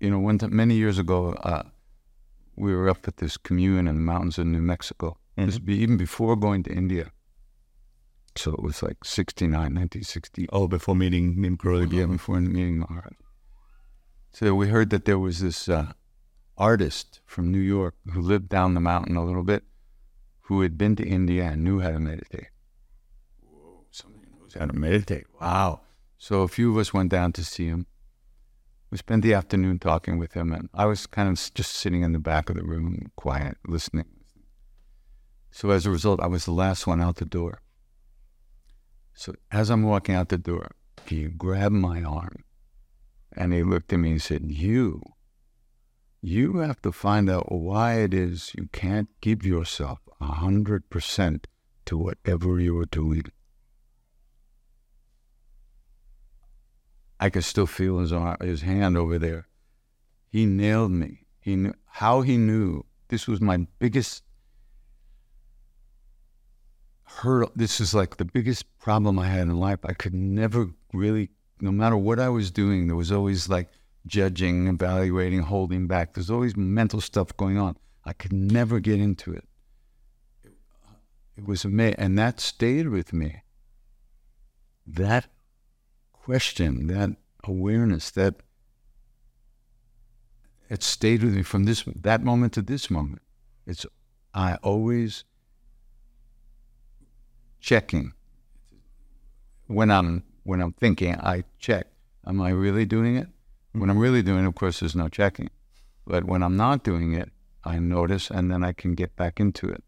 [0.00, 1.62] you know, time, many years ago, uh,
[2.56, 5.18] we were up at this commune in the mountains of New Mexico.
[5.36, 7.12] This be even before going to India.
[8.36, 10.48] So it was like 69, 1960.
[10.52, 11.92] Oh, before meeting Neem Karoli.
[11.92, 13.12] Yeah, before meeting Maharaj.
[14.32, 15.92] So we heard that there was this uh,
[16.58, 19.64] artist from New York who lived down the mountain a little bit,
[20.42, 22.48] who had been to India and knew how to meditate.
[23.40, 25.24] Whoa, somebody knows how to meditate.
[25.40, 25.80] Wow.
[26.18, 27.86] So a few of us went down to see him.
[28.96, 32.12] We spent the afternoon talking with him, and I was kind of just sitting in
[32.12, 34.06] the back of the room, quiet, listening.
[35.50, 37.60] So as a result, I was the last one out the door.
[39.12, 40.70] So as I'm walking out the door,
[41.06, 42.42] he grabbed my arm
[43.36, 45.02] and he looked at me and said, You,
[46.22, 51.48] you have to find out why it is you can't give yourself a hundred percent
[51.84, 53.24] to whatever you are doing.
[57.18, 59.48] I could still feel his arm, his hand over there.
[60.28, 61.26] He nailed me.
[61.40, 64.22] He knew how he knew this was my biggest
[67.04, 67.52] hurdle.
[67.54, 69.78] This is like the biggest problem I had in life.
[69.84, 73.68] I could never really, no matter what I was doing, there was always like
[74.06, 76.14] judging, evaluating, holding back.
[76.14, 77.76] There's always mental stuff going on.
[78.04, 79.44] I could never get into it.
[81.36, 81.98] It was amazing.
[81.98, 83.42] And that stayed with me.
[84.86, 85.26] That
[86.26, 87.10] question, that
[87.44, 88.34] awareness, that
[90.68, 93.22] it stayed with me from this that moment to this moment.
[93.64, 93.86] It's
[94.34, 95.22] I always
[97.60, 98.12] checking
[99.68, 101.14] when I'm when I'm thinking.
[101.14, 101.86] I check.
[102.26, 103.28] Am I really doing it?
[103.70, 105.50] When I'm really doing it, of course, there's no checking.
[106.04, 107.30] But when I'm not doing it,
[107.62, 109.84] I notice, and then I can get back into it.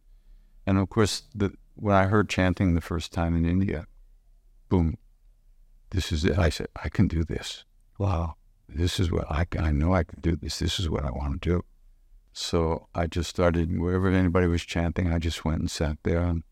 [0.64, 3.88] And of course, the when I heard chanting the first time in India,
[4.68, 4.98] boom,
[5.90, 6.38] this is it.
[6.38, 7.64] I said, I can do this.
[7.98, 8.34] Wow.
[8.68, 10.58] This is what I, I know I can do this.
[10.58, 11.64] This is what I want to do.
[12.32, 16.20] So I just started wherever anybody was chanting, I just went and sat there.
[16.20, 16.44] And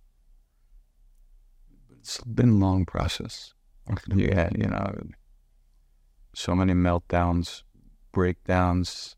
[2.01, 3.55] it's been a long process.
[4.09, 4.99] Yeah, you know,
[6.35, 7.63] so many meltdowns,
[8.13, 9.15] breakdowns.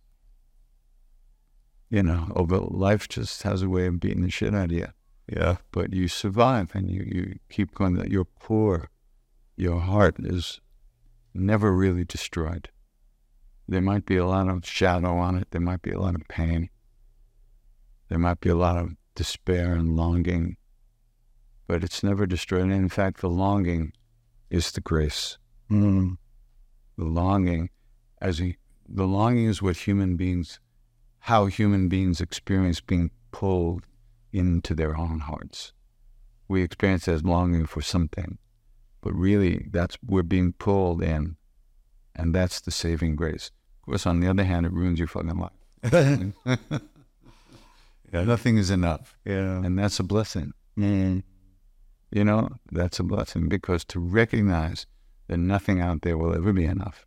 [1.89, 4.89] You know, over life just has a way of beating the shit out of you.
[5.27, 5.57] Yeah.
[5.73, 7.95] But you survive and you, you keep going.
[7.95, 8.91] That your core,
[9.59, 10.61] your heart is
[11.35, 12.71] never really destroyed.
[13.67, 15.49] There might be a lot of shadow on it.
[15.51, 16.71] There might be a lot of pain.
[18.09, 20.57] There might be a lot of despair and longing,
[21.67, 22.63] but it's never destroyed.
[22.63, 23.93] And in fact, the longing
[24.49, 25.39] is the grace.
[25.71, 26.19] Mm.
[26.97, 27.71] The longing,
[28.23, 28.57] as he,
[28.89, 30.61] the longing is what human beings,
[31.19, 33.85] how human beings experience being pulled
[34.33, 35.73] into their own hearts.
[36.47, 38.39] We experience as longing for something,
[39.01, 41.37] but really, that's we're being pulled in,
[42.15, 43.51] and that's the saving grace.
[43.81, 46.43] Of course, on the other hand, it ruins your fucking life.
[48.13, 48.25] Yeah.
[48.25, 49.63] Nothing is enough, Yeah.
[49.63, 50.53] and that's a blessing.
[50.79, 51.23] Mm.
[52.11, 54.87] You know, that's a blessing because to recognize
[55.27, 57.05] that nothing out there will ever be enough,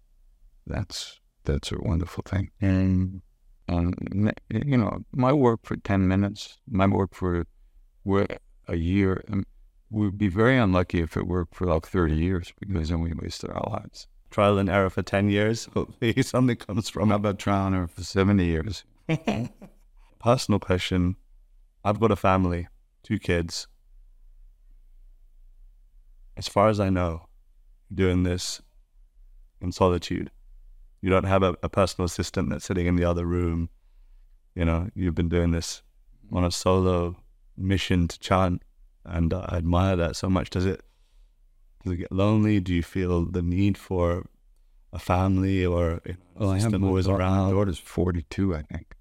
[0.67, 2.51] that's that's a wonderful thing.
[2.62, 3.21] Mm.
[3.67, 7.45] And you know, my work for ten minutes, my work for
[8.04, 9.43] work a year, um,
[9.91, 13.51] we'd be very unlucky if it worked for like thirty years because then we wasted
[13.51, 14.08] our lives.
[14.30, 15.65] Trial and error for 10 years.
[15.73, 18.86] Hopefully something comes from How about trying it for seventy years?
[20.19, 21.17] Personal question.
[21.84, 22.67] I've got a family,
[23.04, 23.67] two kids.
[26.38, 27.27] As far as I know,
[27.89, 28.62] you're doing this
[29.60, 30.32] in solitude.
[31.01, 33.69] You don't have a, a personal assistant that's sitting in the other room.
[34.56, 35.82] You know, you've been doing this
[36.32, 37.17] on a solo
[37.58, 38.63] mission to chant,
[39.06, 40.50] and I admire that so much.
[40.50, 40.82] Does it
[41.84, 42.60] does it get lonely?
[42.60, 44.26] Do you feel the need for
[44.94, 48.62] a family or you know, Well, I have system always daughter, my daughter's forty-two, I
[48.64, 48.96] think.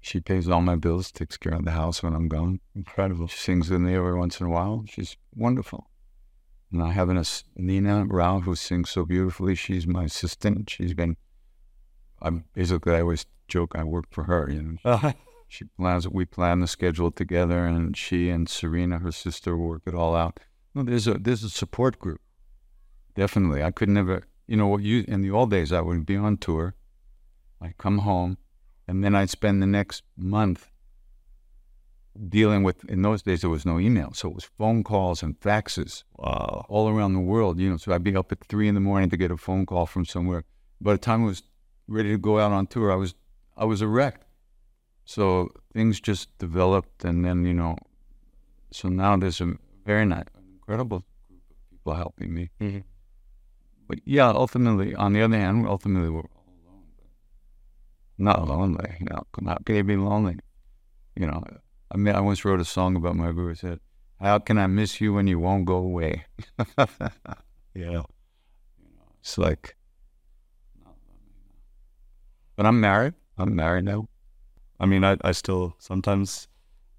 [0.00, 2.60] She pays all my bills, takes care of the house when I'm gone.
[2.76, 3.26] Incredible.
[3.26, 4.84] She sings with me every once in a while.
[4.86, 5.88] She's wonderful.
[6.70, 7.24] And I have an
[7.56, 9.54] Nina Rao who sings so beautifully.
[9.54, 10.68] She's my assistant.
[10.68, 11.16] She's been.
[12.20, 14.50] I'm basically I always joke I work for her.
[14.50, 15.12] You know,
[15.48, 16.08] she plans.
[16.08, 20.40] We plan the schedule together, and she and Serena, her sister, work it all out.
[20.74, 22.20] No, there's a there's a support group.
[23.14, 24.26] Definitely, I could never.
[24.46, 24.82] You know what?
[24.82, 26.74] You in the old days, I would be on tour.
[27.60, 28.38] I'd come home,
[28.88, 30.70] and then I'd spend the next month
[32.28, 32.84] dealing with.
[32.84, 36.66] In those days, there was no email, so it was phone calls and faxes wow.
[36.68, 37.58] all around the world.
[37.58, 39.66] You know, so I'd be up at three in the morning to get a phone
[39.66, 40.44] call from somewhere.
[40.80, 41.42] By the time I was
[41.86, 43.14] ready to go out on tour, I was
[43.56, 44.23] I was a wreck.
[45.04, 47.76] So things just developed, and then you know,
[48.72, 52.50] so now there's a very nice, incredible group of people helping me.
[52.60, 52.84] Mhm.
[53.86, 56.84] But yeah, ultimately, on the other hand, ultimately we're all alone.
[58.18, 58.96] Not lonely.
[59.00, 60.38] You know, how can you be lonely?
[61.16, 61.44] You know,
[61.90, 63.54] I mean, I once wrote a song about my guru.
[63.54, 63.80] Said,
[64.20, 66.24] "How can I miss you when you won't go away?"
[67.74, 68.02] Yeah.
[69.20, 69.76] It's like,
[72.56, 73.14] but I'm married.
[73.36, 74.06] I'm married now.
[74.80, 76.48] I mean, I, I still sometimes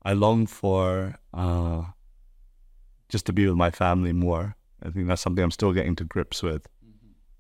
[0.04, 1.84] I long for uh,
[3.10, 4.56] just to be with my family more.
[4.84, 6.68] I think that's something I'm still getting to grips with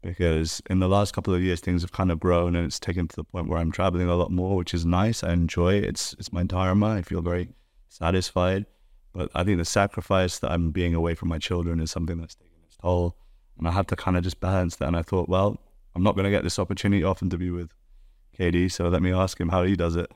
[0.02, 3.08] because in the last couple of years things have kind of grown and it's taken
[3.08, 5.24] to the point where I'm traveling a lot more, which is nice.
[5.24, 5.86] I enjoy it.
[5.86, 6.89] It's it's my dharma.
[6.89, 7.50] I feel very
[7.89, 8.65] satisfied.
[9.13, 12.36] But I think the sacrifice that I'm being away from my children is something that's
[12.36, 13.15] taking its toll,
[13.58, 14.88] and I have to kind of just balance that.
[14.89, 15.58] And I thought, well,
[15.95, 17.74] I'm not going to get this opportunity often to be with
[18.38, 20.12] KD, so let me ask him how he does it.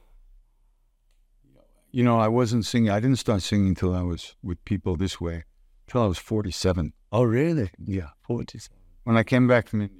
[1.91, 2.89] You know, I wasn't singing.
[2.91, 5.43] I didn't start singing until I was with people this way,
[5.87, 6.93] till I was 47.
[7.11, 7.71] Oh, really?
[7.83, 8.09] Yeah.
[8.21, 8.77] 47.
[9.05, 9.97] When I came back from India,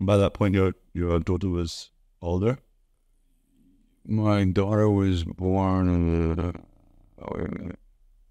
[0.00, 1.90] By that point, your your daughter was
[2.22, 2.58] older.
[4.06, 6.38] my daughter was born.
[6.38, 6.52] Uh,
[7.20, 7.78] oh, wait a minute.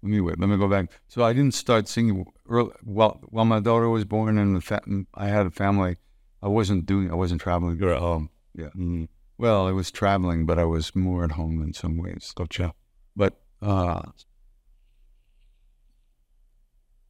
[0.02, 0.38] Let me wait.
[0.40, 0.90] Let me go back.
[1.08, 3.20] So I didn't start singing early, well.
[3.30, 4.82] While my daughter was born and the fa-
[5.14, 5.96] I had a family,
[6.42, 7.10] I wasn't doing.
[7.10, 7.78] I wasn't traveling.
[7.78, 8.30] You're at home.
[8.54, 8.70] Yeah.
[8.76, 9.08] Mm,
[9.42, 12.32] Well, I was traveling, but I was more at home in some ways.
[12.36, 12.74] gotcha.
[13.16, 14.02] But uh,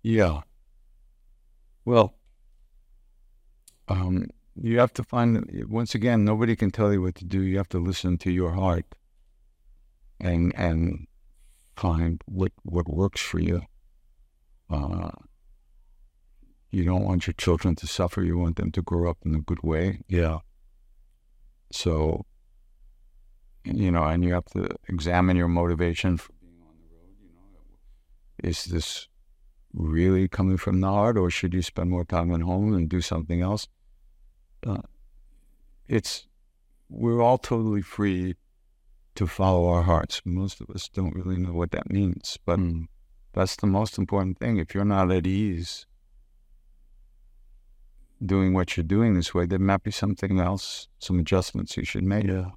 [0.02, 0.40] yeah.
[1.84, 2.14] Well,
[3.86, 6.24] um, you have to find once again.
[6.24, 7.42] Nobody can tell you what to do.
[7.42, 8.86] You have to listen to your heart,
[10.18, 11.06] and and
[11.76, 13.60] find what what works for you.
[14.70, 15.10] Uh,
[16.70, 18.22] you don't want your children to suffer.
[18.22, 20.00] You want them to grow up in a good way.
[20.08, 20.38] Yeah.
[21.72, 22.26] So,
[23.64, 27.14] you know, and you have to examine your motivation for being on the road.
[27.22, 29.08] You know, is this
[29.72, 33.00] really coming from the heart, or should you spend more time at home and do
[33.00, 33.68] something else?
[34.66, 34.82] Uh,
[35.88, 36.28] it's
[36.88, 38.36] we're all totally free
[39.14, 40.20] to follow our hearts.
[40.24, 42.86] Most of us don't really know what that means, but Mm.
[43.32, 44.58] that's the most important thing.
[44.58, 45.86] If you're not at ease
[48.24, 52.04] doing what you're doing this way, there might be something else, some adjustments you should
[52.04, 52.26] make.
[52.26, 52.50] Yeah.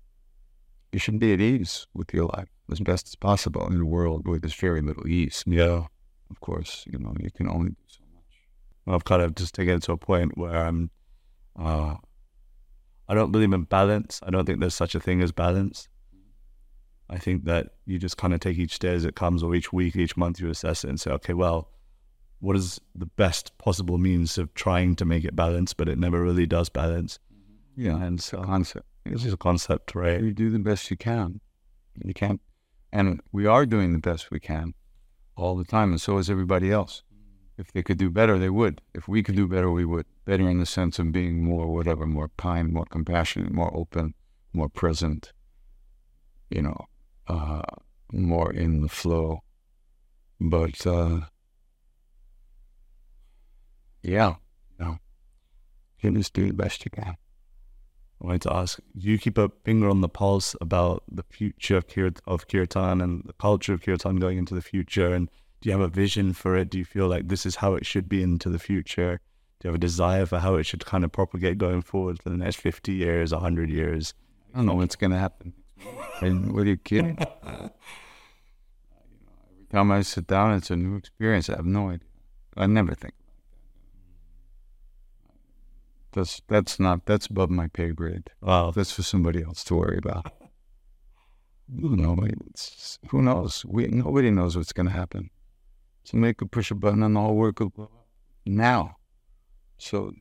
[0.91, 4.27] You should be at ease with your life as best as possible in a world
[4.27, 5.43] where there's very little ease.
[5.45, 5.85] Yeah.
[6.31, 8.95] Of course, you know, you can only do so much.
[8.95, 10.89] I've kind of just taken it to a point where I'm,
[11.59, 11.95] uh,
[13.07, 14.19] I don't believe in balance.
[14.23, 15.87] I don't think there's such a thing as balance.
[17.07, 19.71] I think that you just kind of take each day as it comes, or each
[19.71, 21.69] week, each month, you assess it and say, okay, well,
[22.45, 25.73] what is the best possible means of trying to make it balance?
[25.73, 27.17] But it never really does balance.
[27.75, 28.85] Yeah, And so concept.
[29.05, 30.21] it's just a concept, right?
[30.21, 31.41] You do the best you can.
[32.03, 32.41] You can't,
[32.91, 34.73] and we are doing the best we can
[35.35, 37.03] all the time, and so is everybody else.
[37.57, 38.81] If they could do better, they would.
[38.93, 40.05] If we could do better, we would.
[40.25, 44.13] Better in the sense of being more, whatever, more kind, more compassionate, more open,
[44.53, 45.31] more present.
[46.49, 46.79] You know,
[47.27, 47.63] uh,
[48.11, 49.41] more in the flow.
[50.39, 51.21] But uh,
[54.05, 54.35] yeah,
[54.79, 54.99] know,
[55.99, 57.17] you just do the best you can.
[58.21, 61.77] I wanted to ask, do you keep a finger on the pulse about the future
[61.77, 65.13] of, Kir- of Kirtan and the culture of Kirtan going into the future?
[65.13, 65.29] And
[65.59, 66.69] do you have a vision for it?
[66.69, 69.19] Do you feel like this is how it should be into the future?
[69.59, 72.29] Do you have a desire for how it should kind of propagate going forward for
[72.29, 74.13] the next 50 years, 100 years?
[74.53, 75.53] I don't know what's going to happen.
[76.21, 77.17] And what are you kidding?
[77.19, 77.71] Every
[79.71, 81.49] time I sit down, it's a new experience.
[81.49, 82.07] I have no idea.
[82.55, 83.25] I never think about that.
[86.15, 88.29] That's that's not that's above my pay grade.
[88.41, 88.71] Wow.
[88.71, 90.31] That's for somebody else to worry about.
[91.67, 92.15] You know,
[93.09, 93.65] who knows?
[93.67, 95.29] We nobody knows what's going to happen.
[96.05, 98.07] Somebody could push a button and the whole world could blow up
[98.45, 98.95] now.
[99.77, 100.13] So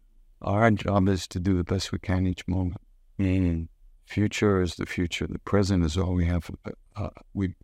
[0.43, 2.81] our job is to do the best we can each moment.
[3.21, 3.69] Mm.
[4.05, 5.29] Future is the future.
[5.29, 6.51] The present is all we have.
[6.67, 7.55] Uh, uh, we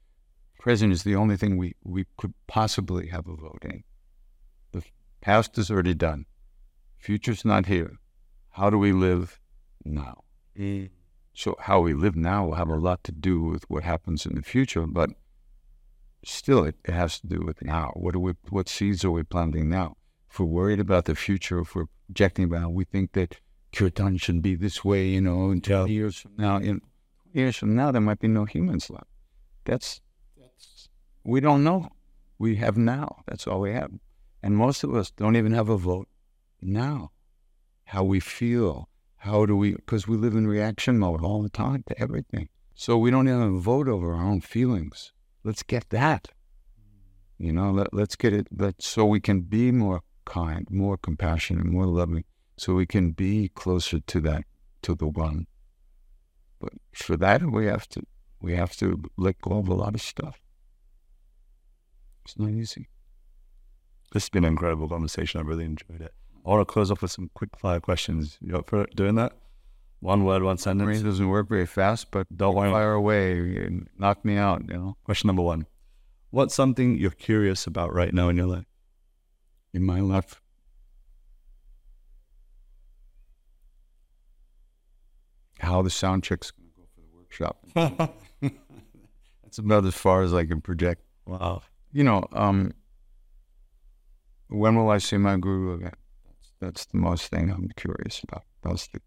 [0.58, 3.82] present is the only thing we, we could possibly have a vote in.
[4.72, 4.82] The
[5.20, 6.26] past is already done.
[6.98, 7.98] Future's not here.
[8.50, 9.40] How do we live
[9.84, 10.24] now?
[10.58, 10.90] Mm.
[11.32, 14.34] So how we live now will have a lot to do with what happens in
[14.34, 15.10] the future, but
[16.24, 17.92] still it, it has to do with now.
[17.94, 19.96] What are we what seeds are we planting now?
[20.30, 23.40] If we're worried about the future, if we're projecting about we think that
[23.72, 26.80] kirtan should be this way, you know, in 20 years from now, in
[27.32, 29.06] years from now there might be no humans left.
[29.64, 30.00] That's
[30.36, 30.88] that's
[31.24, 31.88] we don't know.
[32.38, 33.22] We have now.
[33.26, 33.92] That's all we have.
[34.42, 36.08] And most of us don't even have a vote
[36.60, 37.12] now.
[37.90, 41.82] How we feel, how do we, because we live in reaction mode all the time
[41.88, 42.48] to everything.
[42.72, 45.12] So we don't even vote over our own feelings.
[45.42, 46.28] Let's get that.
[47.36, 51.64] You know, let, let's get it, let, so we can be more kind, more compassionate,
[51.64, 52.22] more loving,
[52.56, 54.44] so we can be closer to that,
[54.82, 55.48] to the one.
[56.60, 58.02] But for that, we have to,
[58.40, 60.40] we have to let go of a lot of stuff.
[62.24, 62.88] It's not easy.
[64.12, 65.40] This has been an incredible conversation.
[65.40, 66.14] I really enjoyed it.
[66.44, 68.38] I want to close off with some quick fire questions.
[68.40, 69.32] You up for doing that?
[70.00, 70.86] One word, one sentence.
[70.86, 72.70] Brain doesn't work very fast, but Don't worry.
[72.70, 73.68] fire away
[73.98, 74.96] knock me out, you know.
[75.04, 75.66] Question number one.
[76.30, 78.64] What's something you're curious about right now in your life?
[79.72, 80.40] in my life.
[85.60, 88.14] How the sound check's going to go for the workshop.
[89.42, 91.02] That's about as far as I can project.
[91.26, 91.62] Wow.
[91.92, 92.72] You know, um,
[94.48, 95.92] when will I see my guru again?
[96.60, 98.44] That's, the most thing I'm curious about.
[98.62, 99.00] That's the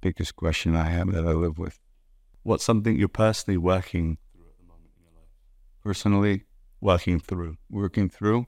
[0.00, 1.78] biggest question I have that I live with.
[2.42, 5.28] What's something you're personally working through at the moment in your life?
[5.82, 6.44] Personally,
[6.80, 7.56] Working through.
[7.70, 8.46] working through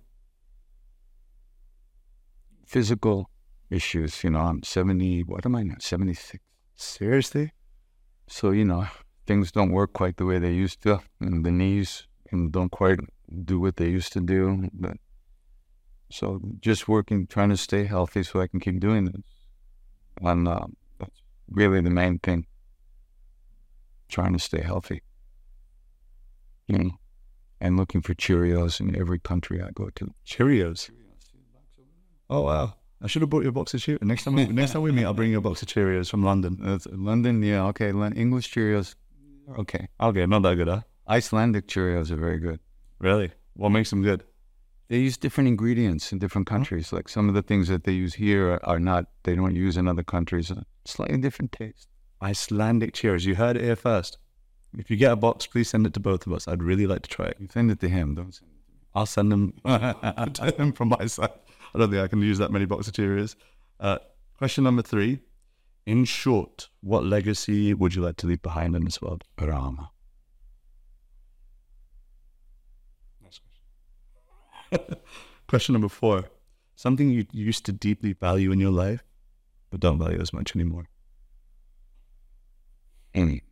[2.66, 3.30] physical
[3.70, 4.22] issues.
[4.22, 5.76] You know, I'm 70, what am I now?
[5.78, 6.42] 76.
[6.74, 7.52] Seriously?
[8.28, 8.86] So, you know,
[9.26, 12.98] things don't work quite the way they used to, and the knees and don't quite
[13.44, 14.68] do what they used to do.
[14.72, 14.98] But
[16.10, 19.22] so just working, trying to stay healthy so I can keep doing this.
[20.22, 20.66] And uh,
[20.98, 22.46] that's really the main thing.
[24.08, 25.02] Trying to stay healthy.
[26.68, 26.90] You know,
[27.60, 30.12] and looking for Cheerios in every country I go to.
[30.26, 30.90] Cheerios.
[32.28, 32.74] Oh wow!
[33.02, 34.02] I should have brought you a box of Cheerios.
[34.02, 36.24] Next time, we, next time we meet, I'll bring you a box of Cheerios from
[36.24, 36.56] London.
[36.60, 37.90] That's London, yeah, okay.
[37.90, 38.94] English Cheerios,
[39.58, 39.88] okay.
[40.00, 40.80] Okay, not that good, huh?
[41.08, 42.58] Icelandic Cheerios are very good.
[42.98, 43.30] Really?
[43.54, 44.24] What makes them good?
[44.88, 46.92] They use different ingredients in different countries.
[46.92, 49.76] Like some of the things that they use here are, are not, they don't use
[49.76, 50.52] in other countries.
[50.84, 51.88] Slightly different taste.
[52.22, 53.24] Icelandic Cheerios.
[53.24, 54.18] You heard it here first.
[54.78, 56.46] If you get a box, please send it to both of us.
[56.46, 57.36] I'd really like to try it.
[57.40, 58.80] You send it to him, don't send it to me.
[58.94, 61.30] I'll send them to him from my side.
[61.74, 63.36] I don't think I can use that many box of Cheerios.
[63.80, 63.98] Uh,
[64.38, 65.20] question number three.
[65.84, 69.24] In short, what legacy would you like to leave behind in this world?
[69.40, 69.90] Rama.
[75.48, 76.24] Question number four.
[76.74, 79.02] Something you used to deeply value in your life,
[79.70, 80.88] but don't value as much anymore.
[83.14, 83.42] Any.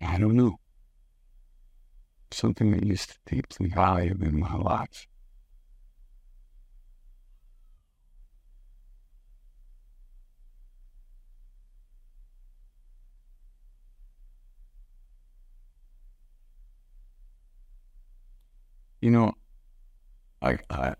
[0.00, 0.58] I don't know.
[2.30, 5.06] Something that used to deeply value in my life.
[19.02, 19.34] You know,
[20.40, 20.94] I I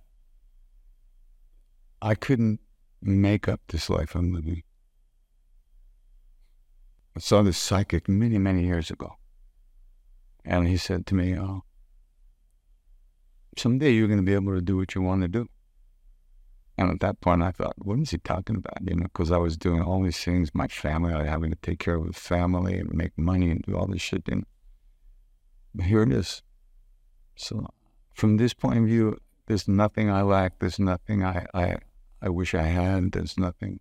[2.03, 2.61] I couldn't
[3.01, 4.65] make up this life I'm living.
[7.17, 9.15] I saw this psychic many, many years ago.
[10.45, 11.63] And he said to me, Oh,
[13.57, 15.49] someday you're going to be able to do what you want to do.
[16.77, 18.79] And at that point, I thought, what is he talking about?
[18.83, 21.79] You know, because I was doing all these things, my family, I having to take
[21.79, 24.27] care of the family and make money and do all this shit.
[24.27, 24.45] And
[25.81, 26.43] here it is.
[27.37, 27.69] So,
[28.15, 30.59] from this point of view, there's nothing I lack.
[30.59, 31.77] There's nothing I, I,
[32.21, 33.13] I wish I had.
[33.13, 33.81] There's nothing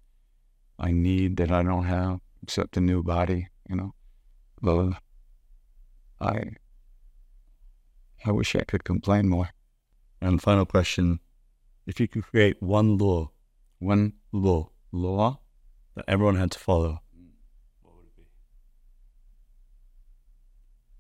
[0.80, 3.94] I need that I don't have except a new body, you know.
[4.62, 4.98] Well,
[6.20, 6.56] I,
[8.26, 9.50] I wish I could complain more.
[10.22, 11.20] And final question.
[11.88, 13.32] If you could create one law,
[13.80, 15.40] One law law,
[15.96, 17.02] that everyone had to follow,
[17.82, 18.26] what would it be?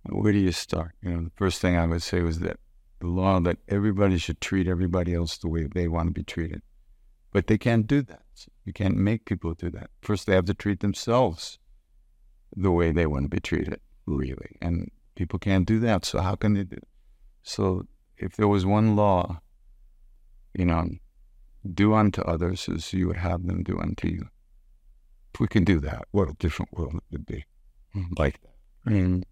[0.09, 0.95] where do you start?
[1.01, 2.59] You know, the first thing I would say was that
[3.01, 6.61] the law that everybody should treat everybody else the way they want to be treated.
[7.33, 8.21] But they can't do that.
[8.65, 9.89] You can't make people do that.
[10.01, 11.59] First, they have to treat themselves
[12.55, 14.57] the way they want to be treated, really.
[14.61, 16.05] And people can't do that.
[16.05, 16.77] So, how can they do
[17.43, 17.87] So,
[18.17, 19.41] if there was one law,
[20.53, 20.87] you know,
[21.73, 24.27] do unto others as you would have them do unto you.
[25.33, 27.45] If we can do that, what a different world it would be.
[28.17, 28.93] Like that.
[28.93, 29.25] And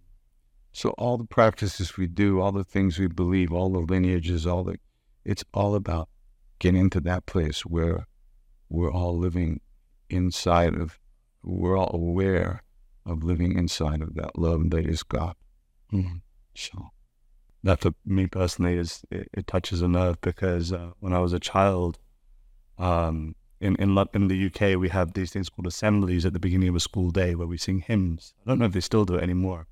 [0.72, 4.64] so all the practices we do, all the things we believe, all the lineages, all
[4.64, 4.78] the,
[5.26, 6.10] it's all about
[6.60, 8.06] getting to that place where
[8.70, 9.62] we're all living
[10.10, 11.00] inside of,
[11.44, 12.64] we're all aware
[13.06, 15.36] of living inside of that love that is God.
[16.54, 16.90] So
[17.64, 21.34] that for me personally is it, it touches a nerve because uh, when I was
[21.34, 21.98] a child,
[22.78, 26.70] um, in in in the UK we have these things called assemblies at the beginning
[26.70, 28.34] of a school day where we sing hymns.
[28.46, 29.68] I don't know if they still do it anymore.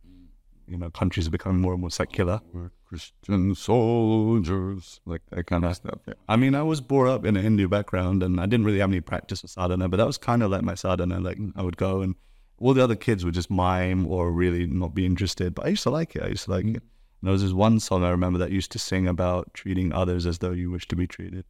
[0.67, 2.41] You know, countries are becoming more and more secular.
[2.53, 5.99] we're Christian soldiers, like that kind of stuff.
[6.07, 6.13] Yeah.
[6.29, 8.89] I mean, I was brought up in a Hindu background and I didn't really have
[8.89, 11.19] any practice with sadhana, but that was kind of like my sadhana.
[11.19, 12.15] Like I would go and
[12.59, 15.53] all the other kids would just mime or really not be interested.
[15.53, 16.23] But I used to like it.
[16.23, 16.83] I used to like it.
[17.21, 20.25] And there was this one song I remember that used to sing about treating others
[20.25, 21.45] as though you wish to be treated.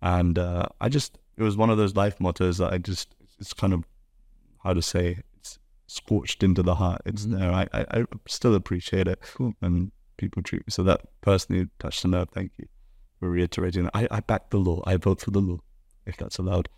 [0.00, 3.52] And uh, I just, it was one of those life mottos that I just, it's
[3.52, 3.84] kind of,
[4.64, 5.18] how to say,
[5.92, 7.02] scorched into the heart.
[7.04, 7.52] It's there.
[7.52, 9.18] I, I, I still appreciate it.
[9.60, 10.70] And people treat me.
[10.70, 12.28] So that personally touched the nerve.
[12.32, 12.66] Thank you
[13.18, 13.96] for reiterating that.
[13.96, 14.82] I, I back the law.
[14.86, 15.58] I vote for the law,
[16.06, 16.68] if that's allowed.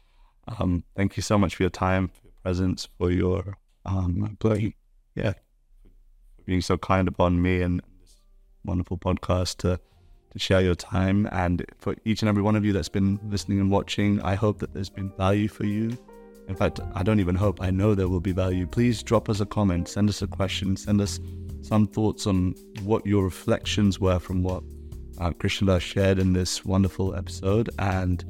[0.59, 3.57] Um, thank you so much for your time, for your presence, for your
[3.87, 4.73] um, My
[5.15, 8.17] yeah, for being so kind upon me and this
[8.65, 9.81] wonderful podcast to
[10.33, 13.61] to share your time and for each and every one of you that's been listening
[13.61, 14.21] and watching.
[14.23, 15.97] I hope that there's been value for you.
[16.49, 17.63] In fact, I don't even hope.
[17.63, 18.67] I know there will be value.
[18.67, 21.21] Please drop us a comment, send us a question, send us
[21.63, 24.63] some thoughts on what your reflections were from what
[25.19, 27.71] uh, Krishna shared in this wonderful episode.
[27.79, 28.25] And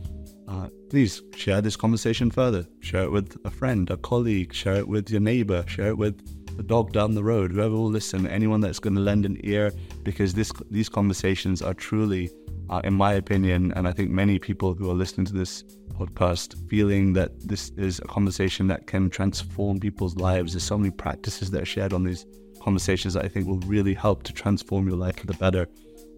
[0.47, 2.67] uh, please share this conversation further.
[2.81, 6.21] Share it with a friend, a colleague, share it with your neighbor, share it with
[6.57, 9.73] the dog down the road, whoever will listen, anyone that's going to lend an ear,
[10.03, 12.31] because this these conversations are truly,
[12.71, 16.69] uh, in my opinion, and I think many people who are listening to this podcast
[16.69, 20.53] feeling that this is a conversation that can transform people's lives.
[20.53, 22.27] There's so many practices that are shared on these
[22.63, 25.67] conversations that I think will really help to transform your life for the better.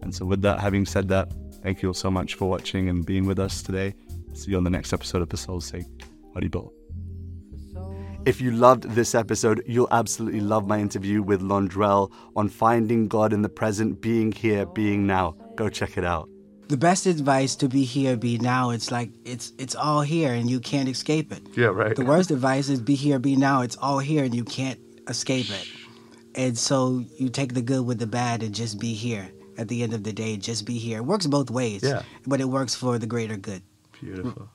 [0.01, 3.05] And so, with that, having said that, thank you all so much for watching and
[3.05, 3.93] being with us today.
[4.33, 5.85] See you on the next episode of The Soul's Sake.
[6.35, 6.71] Haribol.
[8.25, 13.31] If you loved this episode, you'll absolutely love my interview with Londrelle on finding God
[13.31, 15.35] in the present, being here, being now.
[15.55, 16.29] Go check it out.
[16.67, 18.71] The best advice to be here, be now.
[18.71, 21.41] It's like it's it's all here and you can't escape it.
[21.55, 21.95] Yeah, right.
[21.95, 23.61] The worst advice is be here, be now.
[23.61, 25.67] It's all here and you can't escape it.
[26.35, 29.31] And so you take the good with the bad and just be here.
[29.57, 30.99] At the end of the day, just be here.
[30.99, 31.81] It works both ways.
[31.81, 32.03] Yeah.
[32.27, 33.63] But it works for the greater good.
[33.99, 34.49] Beautiful.